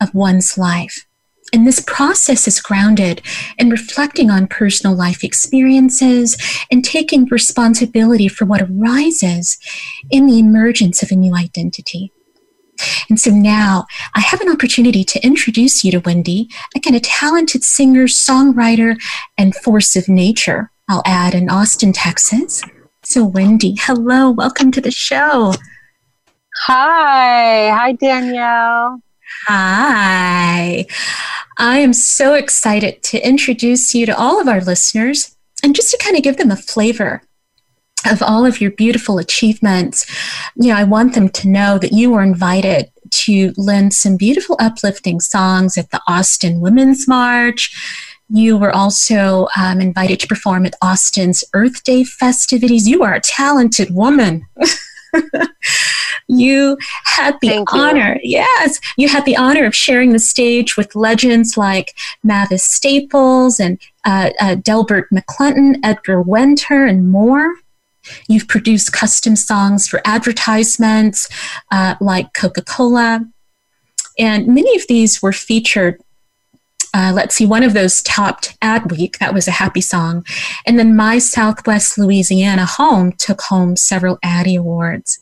of 0.00 0.14
one's 0.14 0.58
life. 0.58 1.06
And 1.52 1.66
this 1.66 1.80
process 1.80 2.46
is 2.46 2.60
grounded 2.60 3.22
in 3.58 3.70
reflecting 3.70 4.30
on 4.30 4.46
personal 4.46 4.94
life 4.94 5.24
experiences 5.24 6.36
and 6.70 6.84
taking 6.84 7.24
responsibility 7.26 8.28
for 8.28 8.44
what 8.44 8.62
arises 8.62 9.58
in 10.10 10.26
the 10.26 10.38
emergence 10.38 11.02
of 11.02 11.10
a 11.10 11.16
new 11.16 11.34
identity. 11.34 12.12
And 13.08 13.18
so 13.18 13.30
now 13.30 13.86
I 14.14 14.20
have 14.20 14.40
an 14.40 14.50
opportunity 14.50 15.04
to 15.04 15.24
introduce 15.24 15.84
you 15.84 15.90
to 15.92 15.98
Wendy, 15.98 16.48
again, 16.76 16.94
a 16.94 17.00
talented 17.00 17.64
singer, 17.64 18.04
songwriter, 18.04 19.00
and 19.36 19.54
force 19.56 19.96
of 19.96 20.08
nature. 20.08 20.70
I'll 20.88 21.02
add 21.04 21.34
in 21.34 21.50
Austin, 21.50 21.92
Texas. 21.92 22.62
So, 23.02 23.24
Wendy, 23.24 23.74
hello, 23.80 24.30
welcome 24.30 24.70
to 24.72 24.80
the 24.80 24.90
show. 24.90 25.54
Hi. 26.62 27.70
Hi, 27.70 27.92
Danielle. 27.92 29.00
Hi. 29.46 30.86
I 31.58 31.78
am 31.78 31.92
so 31.92 32.34
excited 32.34 33.02
to 33.02 33.26
introduce 33.26 33.92
you 33.92 34.06
to 34.06 34.16
all 34.16 34.40
of 34.40 34.46
our 34.46 34.60
listeners 34.60 35.36
and 35.64 35.74
just 35.74 35.90
to 35.90 35.98
kind 35.98 36.16
of 36.16 36.22
give 36.22 36.36
them 36.36 36.52
a 36.52 36.56
flavor 36.56 37.20
of 38.08 38.22
all 38.22 38.46
of 38.46 38.60
your 38.60 38.70
beautiful 38.70 39.18
achievements. 39.18 40.06
You 40.54 40.68
know, 40.68 40.76
I 40.76 40.84
want 40.84 41.14
them 41.14 41.28
to 41.30 41.48
know 41.48 41.76
that 41.78 41.90
you 41.90 42.12
were 42.12 42.22
invited 42.22 42.92
to 43.10 43.52
lend 43.56 43.92
some 43.92 44.16
beautiful, 44.16 44.56
uplifting 44.60 45.18
songs 45.18 45.76
at 45.76 45.90
the 45.90 46.00
Austin 46.06 46.60
Women's 46.60 47.08
March. 47.08 47.74
You 48.28 48.56
were 48.56 48.70
also 48.70 49.48
um, 49.56 49.80
invited 49.80 50.20
to 50.20 50.28
perform 50.28 50.64
at 50.64 50.76
Austin's 50.80 51.42
Earth 51.54 51.82
Day 51.82 52.04
festivities. 52.04 52.86
You 52.86 53.02
are 53.02 53.14
a 53.14 53.20
talented 53.20 53.92
woman. 53.92 54.46
you 56.28 56.76
had 57.04 57.36
the 57.40 57.48
Thank 57.48 57.72
you. 57.72 57.80
honor, 57.80 58.18
yes, 58.22 58.80
you 58.96 59.08
had 59.08 59.24
the 59.24 59.36
honor 59.36 59.64
of 59.64 59.74
sharing 59.74 60.12
the 60.12 60.18
stage 60.18 60.76
with 60.76 60.94
legends 60.94 61.56
like 61.56 61.94
Mavis 62.22 62.64
Staples 62.64 63.58
and 63.58 63.78
uh, 64.04 64.30
uh, 64.40 64.54
Delbert 64.56 65.08
McClinton, 65.10 65.76
Edgar 65.82 66.20
Winter, 66.20 66.84
and 66.84 67.10
more. 67.10 67.54
You've 68.28 68.48
produced 68.48 68.92
custom 68.92 69.36
songs 69.36 69.86
for 69.86 70.00
advertisements 70.04 71.28
uh, 71.70 71.96
like 72.00 72.32
Coca 72.34 72.62
Cola. 72.62 73.26
And 74.18 74.48
many 74.48 74.74
of 74.76 74.86
these 74.88 75.22
were 75.22 75.32
featured. 75.32 76.00
Uh, 76.98 77.12
let's 77.12 77.36
see, 77.36 77.46
one 77.46 77.62
of 77.62 77.74
those 77.74 78.02
topped 78.02 78.58
Adweek. 78.60 79.18
That 79.18 79.32
was 79.32 79.46
a 79.46 79.52
happy 79.52 79.80
song. 79.80 80.26
And 80.66 80.80
then 80.80 80.96
My 80.96 81.18
Southwest 81.18 81.96
Louisiana 81.96 82.66
Home 82.66 83.12
took 83.12 83.40
home 83.40 83.76
several 83.76 84.18
ADDY 84.24 84.56
Awards. 84.56 85.20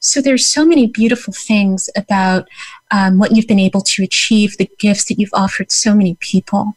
So 0.00 0.20
there's 0.20 0.44
so 0.44 0.66
many 0.66 0.86
beautiful 0.86 1.32
things 1.32 1.88
about 1.96 2.46
um, 2.90 3.18
what 3.18 3.32
you've 3.34 3.46
been 3.46 3.58
able 3.58 3.80
to 3.80 4.02
achieve, 4.02 4.58
the 4.58 4.68
gifts 4.78 5.06
that 5.06 5.18
you've 5.18 5.32
offered 5.32 5.72
so 5.72 5.94
many 5.94 6.14
people. 6.20 6.76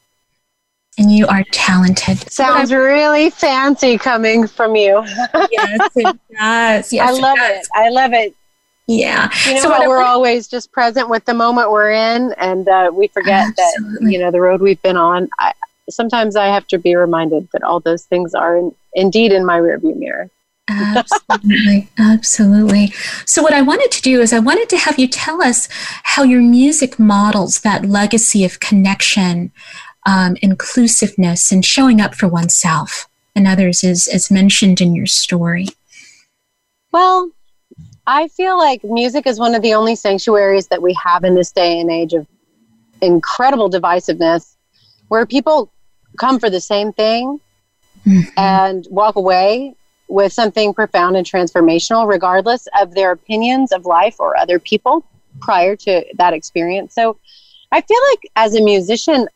And 0.97 1.11
you 1.11 1.27
are 1.27 1.43
talented. 1.51 2.31
Sounds 2.31 2.71
really 2.71 3.29
fancy 3.29 3.97
coming 3.97 4.47
from 4.47 4.77
you. 4.77 5.03
yes, 5.51 5.89
it 5.93 6.19
does. 6.39 6.93
Yes, 6.93 7.09
I 7.09 7.11
love 7.11 7.35
does. 7.35 7.65
it. 7.65 7.67
I 7.75 7.89
love 7.89 8.13
it. 8.13 8.33
Yeah. 8.87 9.29
You 9.45 9.55
know 9.55 9.61
So 9.61 9.69
what 9.69 9.87
we're 9.87 10.01
always 10.01 10.47
just 10.47 10.71
present 10.71 11.09
with 11.09 11.25
the 11.25 11.33
moment 11.33 11.71
we're 11.71 11.91
in, 11.91 12.33
and 12.37 12.67
uh, 12.67 12.89
we 12.93 13.07
forget 13.09 13.53
that 13.55 13.97
you 14.01 14.17
know 14.17 14.31
the 14.31 14.41
road 14.41 14.61
we've 14.61 14.81
been 14.81 14.97
on. 14.97 15.29
I, 15.39 15.53
sometimes 15.89 16.35
I 16.35 16.47
have 16.47 16.67
to 16.67 16.77
be 16.77 16.95
reminded 16.95 17.49
that 17.53 17.63
all 17.63 17.79
those 17.79 18.05
things 18.05 18.33
are 18.33 18.57
in, 18.57 18.75
indeed 18.93 19.31
in 19.31 19.45
my 19.45 19.59
rearview 19.59 19.95
mirror. 19.97 20.29
Absolutely, 20.69 21.89
absolutely. 21.97 22.93
So, 23.25 23.41
what 23.41 23.53
I 23.53 23.61
wanted 23.61 23.91
to 23.91 24.01
do 24.01 24.21
is, 24.21 24.33
I 24.33 24.39
wanted 24.39 24.69
to 24.69 24.77
have 24.77 24.99
you 24.99 25.07
tell 25.07 25.41
us 25.41 25.67
how 26.03 26.23
your 26.23 26.41
music 26.41 26.99
models 26.99 27.61
that 27.61 27.85
legacy 27.85 28.43
of 28.43 28.59
connection, 28.59 29.51
um, 30.05 30.35
inclusiveness, 30.41 31.51
and 31.51 31.63
showing 31.63 32.01
up 32.01 32.15
for 32.15 32.27
oneself 32.27 33.07
and 33.35 33.47
others, 33.47 33.83
as, 33.83 34.07
as 34.07 34.31
mentioned 34.31 34.81
in 34.81 34.95
your 34.95 35.05
story. 35.05 35.67
Well, 36.91 37.31
I 38.07 38.29
feel 38.29 38.57
like 38.57 38.83
music 38.85 39.27
is 39.27 39.37
one 39.37 39.53
of 39.53 39.61
the 39.61 39.73
only 39.73 39.95
sanctuaries 39.95 40.67
that 40.67 40.81
we 40.81 40.93
have 40.93 41.25
in 41.25 41.35
this 41.35 41.51
day 41.51 41.77
and 41.79 41.91
age 41.91 42.13
of 42.13 42.25
incredible 43.01 43.69
divisiveness 43.69 44.55
where 45.09 45.25
people 45.25 45.69
come 46.17 46.39
for 46.39 46.49
the 46.49 46.61
same 46.61 46.93
thing 46.93 47.41
Mhm. 48.05 48.31
and 48.37 48.87
walk 48.89 49.17
away 49.17 49.75
with 50.07 50.31
something 50.31 50.73
profound 50.73 51.17
and 51.17 51.25
transformational, 51.25 52.07
regardless 52.07 52.65
of 52.79 52.95
their 52.95 53.11
opinions 53.11 53.73
of 53.73 53.85
life 53.85 54.15
or 54.19 54.37
other 54.37 54.57
people 54.57 55.03
prior 55.41 55.75
to 55.75 56.05
that 56.17 56.33
experience. 56.33 56.95
So 56.95 57.17
I 57.73 57.81
feel 57.81 57.99
like 58.11 58.31
as 58.37 58.55
a 58.55 58.61
musician, 58.61 59.27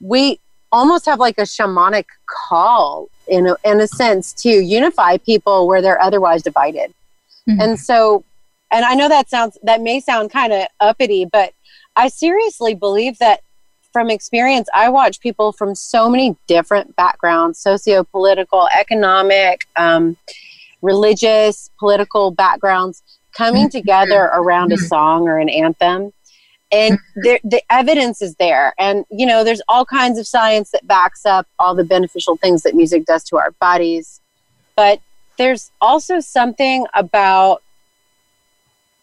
we 0.00 0.40
almost 0.72 1.06
have 1.06 1.20
like 1.20 1.38
a 1.38 1.42
shamanic 1.42 2.06
call 2.26 3.08
in 3.28 3.46
a, 3.46 3.56
in 3.64 3.80
a 3.80 3.86
sense 3.86 4.32
to 4.32 4.48
unify 4.50 5.16
people 5.16 5.68
where 5.68 5.80
they're 5.80 6.02
otherwise 6.02 6.42
divided. 6.42 6.92
Mhm. 7.50 7.62
And 7.62 7.80
so, 7.80 8.24
and 8.70 8.84
I 8.84 8.94
know 8.94 9.08
that 9.08 9.28
sounds, 9.28 9.58
that 9.62 9.80
may 9.80 10.00
sound 10.00 10.30
kind 10.30 10.52
of 10.52 10.66
uppity, 10.80 11.24
but 11.24 11.52
I 11.96 12.08
seriously 12.08 12.74
believe 12.74 13.18
that 13.18 13.40
from 13.92 14.10
experience, 14.10 14.68
I 14.74 14.88
watch 14.88 15.20
people 15.20 15.52
from 15.52 15.74
so 15.74 16.08
many 16.08 16.36
different 16.46 16.94
backgrounds 16.94 17.58
socio 17.58 18.04
political, 18.04 18.68
economic, 18.78 19.66
um, 19.76 20.16
religious, 20.82 21.70
political 21.78 22.30
backgrounds 22.30 23.02
coming 23.32 23.68
together 23.68 24.30
around 24.32 24.72
a 24.72 24.76
song 24.76 25.28
or 25.28 25.38
an 25.38 25.48
anthem. 25.48 26.12
And 26.72 26.98
there, 27.16 27.40
the 27.42 27.62
evidence 27.70 28.22
is 28.22 28.36
there. 28.36 28.74
And, 28.78 29.04
you 29.10 29.26
know, 29.26 29.42
there's 29.42 29.62
all 29.68 29.84
kinds 29.84 30.18
of 30.18 30.26
science 30.26 30.70
that 30.70 30.86
backs 30.86 31.26
up 31.26 31.46
all 31.58 31.74
the 31.74 31.84
beneficial 31.84 32.36
things 32.36 32.62
that 32.62 32.76
music 32.76 33.06
does 33.06 33.24
to 33.24 33.38
our 33.38 33.50
bodies. 33.60 34.20
But 34.76 35.00
there's 35.40 35.72
also 35.80 36.20
something 36.20 36.86
about 36.92 37.62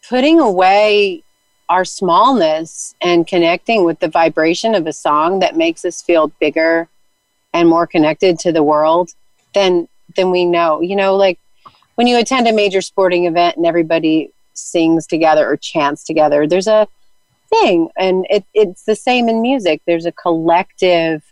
putting 0.07 0.39
away 0.39 1.23
our 1.67 1.83
smallness 1.83 2.93
and 3.01 3.25
connecting 3.25 3.83
with 3.83 3.99
the 4.01 4.07
vibration 4.07 4.75
of 4.75 4.85
a 4.85 4.93
song 4.93 5.39
that 5.39 5.57
makes 5.57 5.83
us 5.83 6.03
feel 6.03 6.27
bigger 6.39 6.87
and 7.55 7.67
more 7.67 7.87
connected 7.87 8.37
to 8.37 8.51
the 8.51 8.61
world 8.61 9.09
than 9.55 9.87
than 10.15 10.29
we 10.29 10.45
know. 10.45 10.79
You 10.79 10.95
know, 10.95 11.15
like 11.15 11.39
when 11.95 12.05
you 12.05 12.19
attend 12.19 12.47
a 12.47 12.53
major 12.53 12.81
sporting 12.81 13.25
event 13.25 13.57
and 13.57 13.65
everybody 13.65 14.29
sings 14.53 15.07
together 15.07 15.49
or 15.49 15.57
chants 15.57 16.03
together, 16.03 16.45
there's 16.45 16.67
a 16.67 16.87
thing, 17.49 17.89
and 17.97 18.27
it, 18.29 18.45
it's 18.53 18.83
the 18.83 18.95
same 18.95 19.27
in 19.27 19.41
music. 19.41 19.81
There's 19.87 20.05
a 20.05 20.11
collective 20.11 21.23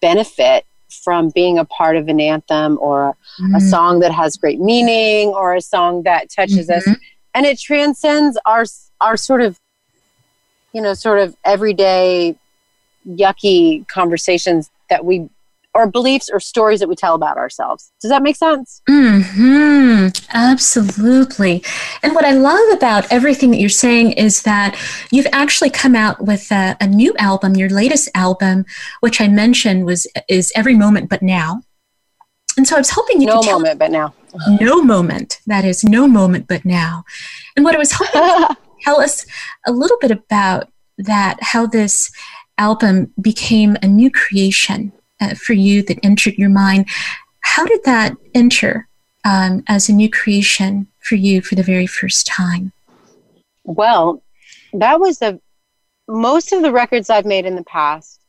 benefit 0.00 0.66
from 1.02 1.30
being 1.30 1.58
a 1.58 1.64
part 1.64 1.96
of 1.96 2.08
an 2.08 2.20
anthem 2.20 2.78
or 2.80 3.08
a, 3.10 3.14
Mm-hmm. 3.42 3.54
a 3.56 3.60
song 3.60 3.98
that 4.00 4.12
has 4.12 4.36
great 4.36 4.60
meaning 4.60 5.28
or 5.30 5.54
a 5.54 5.60
song 5.60 6.04
that 6.04 6.30
touches 6.30 6.70
us 6.70 6.84
Mhm. 6.86 6.96
and 7.34 7.46
it 7.46 7.58
transcends 7.58 8.38
our 8.46 8.64
our 9.00 9.16
sort 9.16 9.40
of 9.42 9.58
you 10.72 10.80
know 10.80 10.94
sort 10.94 11.18
of 11.18 11.36
everyday 11.44 12.36
yucky 13.08 13.86
conversations 13.88 14.70
that 14.88 15.04
we 15.04 15.28
or 15.74 15.86
beliefs 15.86 16.30
or 16.32 16.40
stories 16.40 16.80
that 16.80 16.88
we 16.88 16.94
tell 16.94 17.14
about 17.14 17.36
ourselves 17.36 17.92
does 18.00 18.10
that 18.10 18.22
make 18.22 18.36
sense 18.36 18.80
Hmm. 18.86 20.08
Absolutely. 20.32 21.62
And 22.02 22.14
what 22.14 22.24
I 22.24 22.32
love 22.32 22.72
about 22.72 23.10
everything 23.10 23.50
that 23.50 23.58
you're 23.58 23.68
saying 23.68 24.12
is 24.12 24.42
that 24.42 24.76
you've 25.10 25.26
actually 25.32 25.70
come 25.70 25.94
out 25.94 26.24
with 26.24 26.50
a, 26.50 26.76
a 26.80 26.86
new 26.86 27.14
album. 27.18 27.56
Your 27.56 27.68
latest 27.70 28.08
album, 28.14 28.64
which 29.00 29.20
I 29.20 29.28
mentioned, 29.28 29.86
was 29.86 30.06
is 30.28 30.52
Every 30.54 30.74
Moment 30.74 31.08
But 31.08 31.22
Now. 31.22 31.62
And 32.56 32.66
so 32.66 32.76
I 32.76 32.78
was 32.78 32.90
hoping 32.90 33.20
you 33.20 33.26
no 33.26 33.36
could 33.36 33.44
tell 33.44 33.58
moment 33.58 33.78
but 33.78 33.90
now 33.90 34.14
no 34.48 34.82
moment. 34.82 35.40
That 35.46 35.64
is 35.64 35.84
no 35.84 36.06
moment 36.06 36.46
but 36.48 36.64
now. 36.64 37.04
And 37.56 37.64
what 37.64 37.74
I 37.74 37.78
was 37.78 37.92
hoping 37.92 38.22
you 38.22 38.56
tell 38.84 39.00
us 39.00 39.26
a 39.66 39.72
little 39.72 39.98
bit 40.00 40.10
about 40.10 40.68
that, 40.98 41.38
how 41.40 41.66
this 41.66 42.10
album 42.58 43.12
became 43.20 43.76
a 43.82 43.86
new 43.86 44.10
creation 44.10 44.92
uh, 45.20 45.34
for 45.34 45.52
you 45.52 45.82
that 45.82 45.98
entered 46.02 46.34
your 46.38 46.50
mind. 46.50 46.88
How 47.40 47.64
did 47.64 47.84
that 47.84 48.16
enter 48.34 48.88
um, 49.24 49.62
as 49.68 49.88
a 49.88 49.92
new 49.92 50.10
creation 50.10 50.86
for 51.00 51.14
you 51.14 51.40
for 51.40 51.54
the 51.54 51.62
very 51.62 51.86
first 51.86 52.26
time? 52.26 52.72
Well, 53.64 54.22
that 54.72 55.00
was 55.00 55.18
the 55.18 55.40
most 56.08 56.52
of 56.52 56.62
the 56.62 56.72
records 56.72 57.10
I've 57.10 57.24
made 57.24 57.46
in 57.46 57.54
the 57.54 57.64
past. 57.64 58.20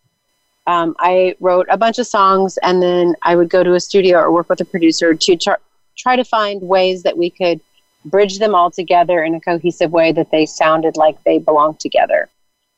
Um, 0.67 0.95
I 0.99 1.35
wrote 1.39 1.67
a 1.69 1.77
bunch 1.77 1.99
of 1.99 2.07
songs 2.07 2.57
and 2.63 2.81
then 2.81 3.15
I 3.21 3.35
would 3.35 3.49
go 3.49 3.63
to 3.63 3.73
a 3.73 3.79
studio 3.79 4.19
or 4.19 4.31
work 4.31 4.49
with 4.49 4.61
a 4.61 4.65
producer 4.65 5.13
to 5.13 5.35
tr- 5.35 5.61
try 5.97 6.15
to 6.15 6.23
find 6.23 6.61
ways 6.61 7.03
that 7.03 7.17
we 7.17 7.29
could 7.29 7.59
bridge 8.05 8.39
them 8.39 8.55
all 8.55 8.71
together 8.71 9.23
in 9.23 9.35
a 9.35 9.41
cohesive 9.41 9.91
way 9.91 10.11
that 10.11 10.31
they 10.31 10.45
sounded 10.45 10.97
like 10.97 11.21
they 11.23 11.39
belonged 11.39 11.79
together. 11.79 12.29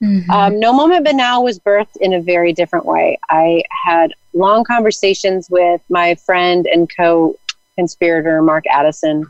Mhm. 0.01 0.29
Um, 0.29 0.59
no 0.59 0.73
Moment 0.73 1.05
But 1.05 1.15
Now 1.15 1.41
was 1.41 1.59
birthed 1.59 1.97
in 1.99 2.13
a 2.13 2.21
very 2.21 2.53
different 2.53 2.85
way. 2.85 3.17
I 3.29 3.63
had 3.71 4.13
long 4.33 4.63
conversations 4.63 5.49
with 5.49 5.81
my 5.89 6.15
friend 6.15 6.67
and 6.67 6.89
co 6.95 7.35
conspirator, 7.75 8.41
Mark 8.41 8.65
Addison, 8.69 9.25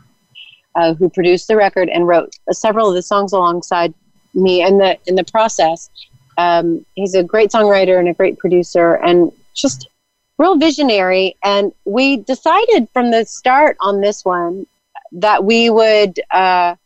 uh, 0.74 0.94
who 0.94 1.08
produced 1.08 1.48
the 1.48 1.56
record 1.56 1.88
and 1.88 2.06
wrote 2.06 2.34
several 2.52 2.88
of 2.88 2.94
the 2.94 3.02
songs 3.02 3.32
alongside 3.32 3.94
me 4.34 4.62
in 4.62 4.78
the, 4.78 4.98
in 5.06 5.14
the 5.14 5.24
process. 5.24 5.90
Um, 6.36 6.84
he's 6.94 7.14
a 7.14 7.22
great 7.22 7.50
songwriter 7.50 7.98
and 7.98 8.08
a 8.08 8.14
great 8.14 8.38
producer 8.38 8.94
and 8.94 9.32
just 9.54 9.88
real 10.38 10.56
visionary. 10.56 11.36
And 11.42 11.72
we 11.84 12.18
decided 12.18 12.88
from 12.92 13.10
the 13.10 13.24
start 13.24 13.76
on 13.80 14.00
this 14.00 14.24
one 14.24 14.66
that 15.12 15.44
we 15.44 15.70
would 15.70 16.20
uh, 16.30 16.76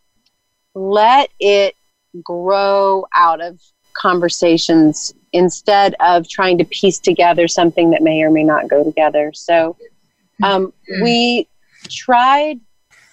let 0.75 1.31
it 1.39 1.77
grow 2.23 3.07
out 3.15 3.41
of 3.41 3.61
conversations 3.95 5.15
instead 5.33 5.95
of 6.01 6.29
trying 6.29 6.59
to 6.59 6.65
piece 6.65 6.99
together 6.99 7.49
something 7.49 7.91
that 7.91 8.03
may 8.03 8.23
or 8.23 8.31
may 8.31 8.45
not 8.45 8.69
go 8.69 8.85
together. 8.85 9.33
So 9.35 9.77
um, 10.43 10.73
we 11.01 11.49
tried 11.89 12.61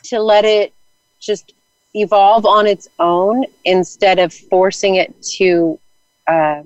to 0.05 0.19
let 0.19 0.45
it 0.45 0.73
just 1.19 1.53
evolve 1.93 2.45
on 2.45 2.67
its 2.67 2.87
own 2.99 3.45
instead 3.65 4.19
of 4.19 4.33
forcing 4.33 4.95
it 4.95 5.21
to 5.37 5.79
uh, 6.27 6.63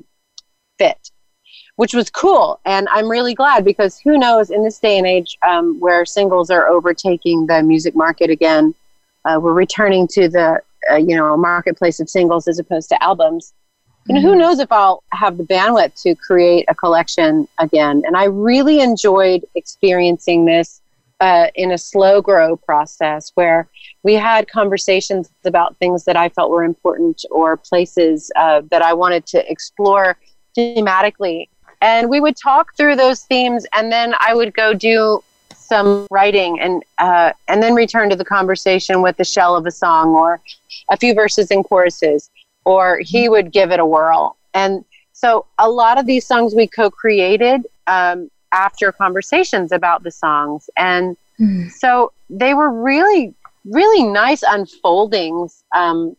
fit, 0.78 1.12
which 1.76 1.94
was 1.94 2.10
cool. 2.10 2.60
And 2.66 2.88
I'm 2.92 3.10
really 3.10 3.34
glad 3.34 3.64
because 3.64 4.00
who 4.00 4.18
knows 4.18 4.50
in 4.50 4.64
this 4.64 4.80
day 4.80 4.98
and 4.98 5.08
age 5.08 5.38
um, 5.48 5.80
where 5.80 6.06
singles 6.06 6.50
are 6.50 6.68
overtaking 6.68 7.48
the 7.48 7.64
music 7.64 7.96
market 7.96 8.30
again, 8.30 8.76
uh, 9.26 9.40
we're 9.42 9.54
returning 9.54 10.08
to 10.10 10.28
the 10.28 10.62
uh, 10.92 10.96
you 10.96 11.16
know 11.16 11.34
a 11.34 11.38
marketplace 11.38 12.00
of 12.00 12.10
singles 12.10 12.48
as 12.48 12.60
opposed 12.60 12.90
to 12.90 13.02
albums 13.04 13.54
you 14.08 14.16
know 14.16 14.22
who 14.22 14.36
knows 14.36 14.60
if 14.60 14.72
i'll 14.72 15.04
have 15.12 15.38
the 15.38 15.44
bandwidth 15.44 16.02
to 16.02 16.16
create 16.16 16.66
a 16.68 16.76
collection 16.76 17.48
again 17.60 18.02
and 18.06 18.18
i 18.18 18.26
really 18.26 18.82
enjoyed 18.82 19.46
experiencing 19.56 20.46
this 20.46 20.82
uh, 21.24 21.48
in 21.56 21.72
a 21.72 21.78
slow 21.78 22.22
grow 22.22 22.58
process 22.58 23.32
where 23.36 23.70
we 24.04 24.14
had 24.14 24.50
conversations 24.50 25.30
about 25.46 25.78
things 25.78 26.04
that 26.04 26.18
I 26.18 26.28
felt 26.28 26.52
were 26.52 26.66
important 26.66 27.24
or 27.32 27.56
places 27.56 28.30
uh, 28.36 28.62
that 28.72 28.82
I 28.82 28.94
wanted 28.94 29.26
to 29.28 29.50
explore 29.50 30.18
thematically. 30.58 31.48
And 31.82 32.10
we 32.10 32.20
would 32.20 32.36
talk 32.36 32.76
through 32.76 32.98
those 32.98 33.22
themes, 33.22 33.66
and 33.74 33.90
then 33.90 34.16
I 34.20 34.34
would 34.34 34.54
go 34.54 34.74
do 34.74 35.24
some 35.74 36.08
writing 36.12 36.60
and 36.60 36.84
uh, 37.00 37.32
and 37.48 37.58
then 37.64 37.74
return 37.74 38.08
to 38.14 38.16
the 38.16 38.30
conversation 38.38 38.96
with 39.02 39.16
the 39.18 39.28
shell 39.36 39.56
of 39.56 39.66
a 39.66 39.72
song 39.72 40.08
or 40.22 40.40
a 40.92 40.98
few 41.04 41.14
verses 41.22 41.50
and 41.50 41.66
choruses, 41.66 42.30
or 42.64 43.00
he 43.00 43.28
would 43.34 43.52
give 43.52 43.72
it 43.72 43.80
a 43.80 43.88
whirl. 43.94 44.36
And 44.54 44.86
so 45.14 45.30
a 45.58 45.70
lot 45.70 45.98
of 46.00 46.06
these 46.06 46.26
songs 46.28 46.54
we 46.54 46.68
co-created 46.68 47.66
um, 47.88 48.30
after 48.52 48.92
conversations 48.92 49.72
about 49.72 50.04
the 50.04 50.12
songs. 50.12 50.70
And 50.78 51.18
mm. 51.40 51.72
so 51.72 52.12
they 52.30 52.54
were 52.54 52.70
really, 52.70 53.34
really 53.66 54.04
nice 54.04 54.44
unfoldings. 54.44 55.64
Um, 55.76 56.16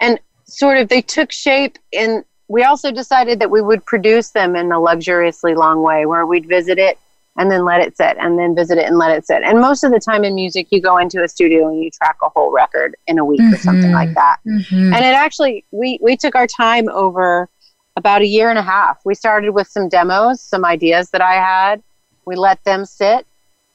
and 0.00 0.18
sort 0.44 0.78
of 0.78 0.88
they 0.88 1.02
took 1.02 1.30
shape 1.30 1.78
in, 1.92 2.24
we 2.48 2.62
also 2.64 2.90
decided 2.90 3.38
that 3.40 3.50
we 3.50 3.60
would 3.60 3.84
produce 3.84 4.30
them 4.30 4.56
in 4.56 4.72
a 4.72 4.80
luxuriously 4.80 5.54
long 5.54 5.82
way 5.82 6.06
where 6.06 6.24
we'd 6.24 6.48
visit 6.48 6.78
it 6.78 6.96
and 7.36 7.50
then 7.50 7.64
let 7.64 7.80
it 7.80 7.96
sit 7.96 8.16
and 8.20 8.38
then 8.38 8.54
visit 8.54 8.78
it 8.78 8.84
and 8.84 8.96
let 8.96 9.16
it 9.16 9.26
sit. 9.26 9.42
And 9.42 9.60
most 9.60 9.82
of 9.82 9.90
the 9.90 9.98
time 9.98 10.24
in 10.24 10.34
music, 10.34 10.68
you 10.70 10.80
go 10.80 10.98
into 10.98 11.22
a 11.22 11.28
studio 11.28 11.68
and 11.68 11.82
you 11.82 11.90
track 11.90 12.16
a 12.22 12.28
whole 12.28 12.52
record 12.52 12.94
in 13.06 13.18
a 13.18 13.24
week 13.24 13.40
mm-hmm. 13.40 13.54
or 13.54 13.58
something 13.58 13.92
like 13.92 14.10
mm-hmm. 14.10 14.14
that. 14.14 14.38
Mm-hmm. 14.46 14.94
And 14.94 15.04
it 15.04 15.14
actually, 15.14 15.64
we, 15.72 15.98
we 16.00 16.16
took 16.16 16.36
our 16.36 16.46
time 16.46 16.88
over 16.90 17.48
about 17.96 18.22
a 18.22 18.26
year 18.26 18.50
and 18.50 18.58
a 18.58 18.62
half. 18.62 19.00
We 19.04 19.14
started 19.14 19.50
with 19.50 19.66
some 19.66 19.88
demos, 19.88 20.40
some 20.40 20.64
ideas 20.64 21.10
that 21.10 21.20
I 21.20 21.34
had. 21.34 21.82
We 22.24 22.36
let 22.36 22.62
them 22.64 22.84
sit 22.84 23.26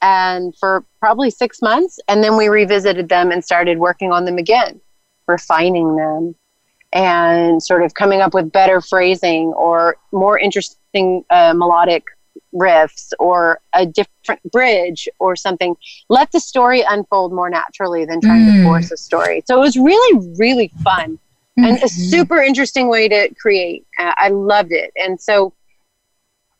and 0.01 0.55
for 0.57 0.85
probably 1.01 1.29
6 1.29 1.61
months 1.61 1.99
and 2.07 2.23
then 2.23 2.37
we 2.37 2.47
revisited 2.47 3.09
them 3.09 3.31
and 3.31 3.43
started 3.43 3.79
working 3.79 4.13
on 4.13 4.23
them 4.23 4.37
again, 4.37 4.79
refining 5.27 5.97
them 5.97 6.35
and 6.93 7.61
sort 7.61 7.83
of 7.83 7.93
coming 7.93 8.21
up 8.21 8.33
with 8.33 8.51
better 8.51 8.79
phrasing 8.81 9.47
or 9.49 9.97
more 10.11 10.39
interesting 10.39 11.23
uh, 11.29 11.53
melodic 11.53 12.05
riffs 12.53 13.11
or 13.19 13.59
a 13.73 13.85
different 13.85 14.41
bridge 14.51 15.07
or 15.19 15.35
something. 15.35 15.75
Let 16.09 16.31
the 16.31 16.39
story 16.39 16.83
unfold 16.87 17.33
more 17.33 17.49
naturally 17.49 18.05
than 18.05 18.21
trying 18.21 18.45
mm. 18.45 18.57
to 18.57 18.63
force 18.63 18.91
a 18.91 18.97
story. 18.97 19.43
So 19.45 19.57
it 19.57 19.59
was 19.59 19.77
really, 19.77 20.33
really 20.37 20.71
fun 20.83 21.19
and 21.57 21.77
a 21.77 21.81
mm-hmm. 21.81 21.87
super 21.87 22.37
interesting 22.37 22.87
way 22.87 23.07
to 23.09 23.33
create. 23.35 23.85
Uh, 23.97 24.13
I 24.17 24.29
loved 24.29 24.71
it. 24.71 24.91
And 24.95 25.19
so 25.19 25.53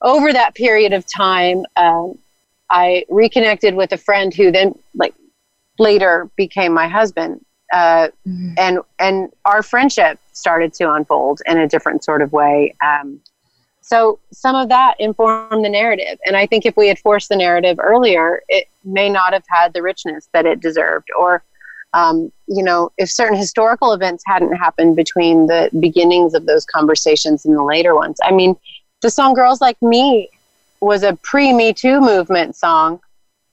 over 0.02 0.32
that 0.34 0.56
period 0.56 0.94
of 0.94 1.06
time, 1.06 1.64
um, 1.76 2.18
I 2.70 3.06
reconnected 3.10 3.76
with 3.76 3.92
a 3.92 3.98
friend 3.98 4.34
who 4.34 4.52
then, 4.52 4.78
like, 4.94 5.16
later 5.78 6.30
became 6.36 6.74
my 6.74 6.88
husband. 6.88 7.46
Uh, 7.72 8.08
mm-hmm. 8.28 8.54
and 8.58 8.80
and 8.98 9.32
our 9.46 9.62
friendship 9.62 10.20
started 10.34 10.74
to 10.74 10.92
unfold 10.92 11.40
in 11.46 11.60
a 11.60 11.68
different 11.68 12.04
sort 12.04 12.22
of 12.22 12.34
way. 12.34 12.76
Um, 12.84 13.22
so 13.90 14.20
some 14.32 14.56
of 14.56 14.70
that 14.70 15.00
informed 15.00 15.66
the 15.66 15.70
narrative, 15.70 16.20
and 16.24 16.38
I 16.38 16.46
think 16.46 16.64
if 16.64 16.78
we 16.78 16.88
had 16.88 17.00
forced 17.00 17.28
the 17.28 17.36
narrative 17.36 17.80
earlier, 17.80 18.44
it 18.48 18.68
may 18.84 19.10
not 19.10 19.34
have 19.34 19.46
had 19.48 19.74
the 19.74 19.82
richness 19.82 20.30
that 20.32 20.46
it 20.46 20.60
deserved, 20.60 21.08
or 21.18 21.44
um, 21.96 22.32
you 22.46 22.62
know, 22.62 22.92
if 23.00 23.10
certain 23.10 23.36
historical 23.36 23.92
events 23.94 24.24
hadn't 24.28 24.56
happened 24.56 24.96
between 24.96 25.48
the 25.48 25.72
beginnings 25.80 26.36
of 26.36 26.46
those 26.46 26.66
conversations 26.66 27.48
and 27.48 27.58
the 27.58 27.64
later 27.64 27.96
ones. 27.96 28.20
I 28.24 28.32
mean, 28.32 28.56
the 29.02 29.10
song 29.10 29.34
Girls 29.34 29.60
Like 29.60 29.82
Me 29.82 30.30
was 30.82 31.02
a 31.02 31.16
pre 31.24 31.52
Me 31.52 31.74
Too 31.74 32.00
movement 32.00 32.56
song, 32.56 33.00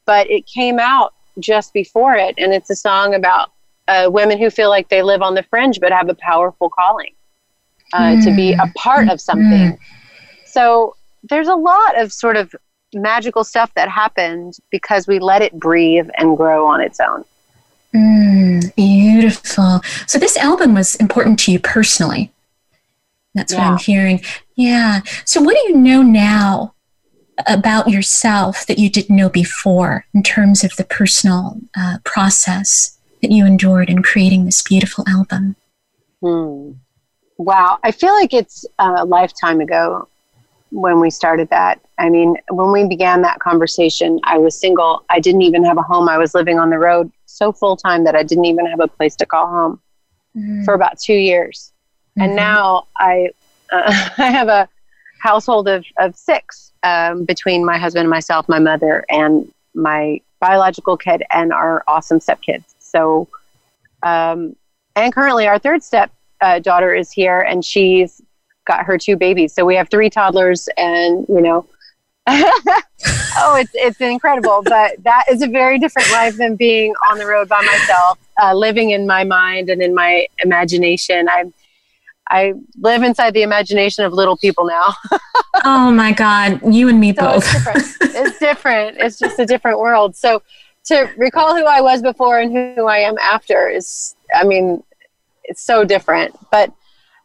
but 0.04 0.30
it 0.30 0.44
came 0.44 0.78
out 0.78 1.14
just 1.38 1.72
before 1.72 2.14
it. 2.14 2.34
And 2.36 2.52
it's 2.52 2.68
a 2.68 2.76
song 2.76 3.14
about 3.14 3.52
uh, 3.88 4.10
women 4.12 4.36
who 4.36 4.50
feel 4.50 4.68
like 4.68 4.90
they 4.90 5.02
live 5.02 5.22
on 5.22 5.34
the 5.34 5.44
fringe 5.44 5.80
but 5.80 5.92
have 5.92 6.10
a 6.10 6.14
powerful 6.14 6.68
calling 6.68 7.14
uh, 7.94 8.16
mm. 8.16 8.24
to 8.24 8.36
be 8.36 8.52
a 8.52 8.66
hmm. 8.66 8.72
part 8.76 9.08
of 9.08 9.18
something. 9.18 9.72
Mm. 9.72 9.78
So 10.56 10.96
there's 11.22 11.48
a 11.48 11.54
lot 11.54 12.00
of 12.00 12.14
sort 12.14 12.38
of 12.38 12.54
magical 12.94 13.44
stuff 13.44 13.74
that 13.74 13.90
happened 13.90 14.56
because 14.70 15.06
we 15.06 15.18
let 15.18 15.42
it 15.42 15.52
breathe 15.52 16.08
and 16.16 16.34
grow 16.34 16.66
on 16.66 16.80
its 16.80 16.98
own. 16.98 17.26
Mm, 17.94 18.74
beautiful. 18.74 19.82
So 20.06 20.18
this 20.18 20.38
album 20.38 20.72
was 20.72 20.94
important 20.94 21.38
to 21.40 21.52
you 21.52 21.58
personally. 21.58 22.32
That's 23.34 23.52
yeah. 23.52 23.58
what 23.58 23.72
I'm 23.72 23.78
hearing. 23.78 24.22
Yeah. 24.54 25.02
So 25.26 25.42
what 25.42 25.58
do 25.60 25.68
you 25.68 25.76
know 25.76 26.00
now 26.00 26.72
about 27.46 27.88
yourself 27.88 28.64
that 28.64 28.78
you 28.78 28.88
didn't 28.88 29.14
know 29.14 29.28
before 29.28 30.06
in 30.14 30.22
terms 30.22 30.64
of 30.64 30.74
the 30.76 30.84
personal 30.84 31.58
uh, 31.76 31.98
process 32.02 32.96
that 33.20 33.30
you 33.30 33.44
endured 33.44 33.90
in 33.90 34.02
creating 34.02 34.46
this 34.46 34.62
beautiful 34.62 35.04
album? 35.06 35.54
Hmm. 36.22 36.70
Wow. 37.36 37.78
I 37.84 37.90
feel 37.90 38.14
like 38.14 38.32
it's 38.32 38.64
a 38.78 39.04
lifetime 39.04 39.60
ago 39.60 40.08
when 40.70 41.00
we 41.00 41.10
started 41.10 41.48
that. 41.50 41.80
I 41.98 42.10
mean, 42.10 42.36
when 42.50 42.72
we 42.72 42.86
began 42.86 43.22
that 43.22 43.38
conversation, 43.38 44.20
I 44.24 44.38
was 44.38 44.58
single. 44.58 45.04
I 45.10 45.20
didn't 45.20 45.42
even 45.42 45.64
have 45.64 45.78
a 45.78 45.82
home. 45.82 46.08
I 46.08 46.18
was 46.18 46.34
living 46.34 46.58
on 46.58 46.70
the 46.70 46.78
road 46.78 47.10
so 47.26 47.52
full 47.52 47.76
time 47.76 48.04
that 48.04 48.14
I 48.14 48.22
didn't 48.22 48.46
even 48.46 48.66
have 48.66 48.80
a 48.80 48.88
place 48.88 49.16
to 49.16 49.26
call 49.26 49.46
home 49.46 49.80
mm-hmm. 50.36 50.64
for 50.64 50.74
about 50.74 50.98
two 50.98 51.14
years. 51.14 51.72
Mm-hmm. 52.10 52.22
And 52.22 52.36
now 52.36 52.88
I, 52.98 53.30
uh, 53.70 54.08
I 54.18 54.30
have 54.30 54.48
a 54.48 54.68
household 55.20 55.68
of, 55.68 55.84
of 55.98 56.16
six 56.16 56.72
um, 56.82 57.24
between 57.24 57.64
my 57.64 57.78
husband 57.78 58.02
and 58.02 58.10
myself, 58.10 58.48
my 58.48 58.58
mother, 58.58 59.04
and 59.08 59.52
my 59.74 60.20
biological 60.40 60.96
kid, 60.96 61.22
and 61.32 61.52
our 61.52 61.82
awesome 61.88 62.18
stepkids. 62.18 62.74
So, 62.78 63.28
um, 64.02 64.56
and 64.94 65.12
currently 65.12 65.46
our 65.46 65.58
third 65.58 65.82
step 65.82 66.10
uh, 66.40 66.58
daughter 66.58 66.94
is 66.94 67.10
here, 67.10 67.40
and 67.40 67.64
she's 67.64 68.22
got 68.66 68.84
her 68.84 68.98
two 68.98 69.16
babies. 69.16 69.54
So 69.54 69.64
we 69.64 69.76
have 69.76 69.88
three 69.88 70.10
toddlers, 70.10 70.68
and 70.76 71.26
you 71.28 71.40
know, 71.40 71.66
oh, 72.26 73.56
it's 73.58 73.70
it's 73.74 74.00
incredible. 74.00 74.62
But 74.64 75.02
that 75.04 75.24
is 75.30 75.42
a 75.42 75.46
very 75.46 75.78
different 75.78 76.10
life 76.12 76.36
than 76.36 76.56
being 76.56 76.92
on 77.10 77.18
the 77.18 77.26
road 77.26 77.48
by 77.48 77.62
myself, 77.62 78.18
uh, 78.42 78.54
living 78.54 78.90
in 78.90 79.06
my 79.06 79.24
mind 79.24 79.70
and 79.70 79.82
in 79.82 79.94
my 79.94 80.26
imagination. 80.42 81.28
I 81.28 81.44
I 82.28 82.54
live 82.80 83.02
inside 83.02 83.34
the 83.34 83.42
imagination 83.42 84.04
of 84.04 84.12
little 84.12 84.36
people 84.36 84.66
now. 84.66 84.94
oh 85.64 85.90
my 85.90 86.12
God, 86.12 86.60
you 86.74 86.88
and 86.88 87.00
me 87.00 87.14
so 87.14 87.22
both. 87.22 87.44
it's 87.44 87.52
different. 87.52 87.86
It's 88.18 88.38
different. 88.38 88.96
It's 88.98 89.18
just 89.18 89.38
a 89.38 89.44
different 89.44 89.78
world. 89.78 90.16
So 90.16 90.42
to 90.86 91.10
recall 91.18 91.54
who 91.54 91.66
I 91.66 91.82
was 91.82 92.00
before 92.00 92.40
and 92.40 92.50
who 92.50 92.86
I 92.86 92.98
am 92.98 93.18
after 93.18 93.68
is, 93.68 94.16
I 94.34 94.44
mean, 94.44 94.82
it's 95.44 95.60
so 95.62 95.84
different. 95.84 96.34
But 96.50 96.72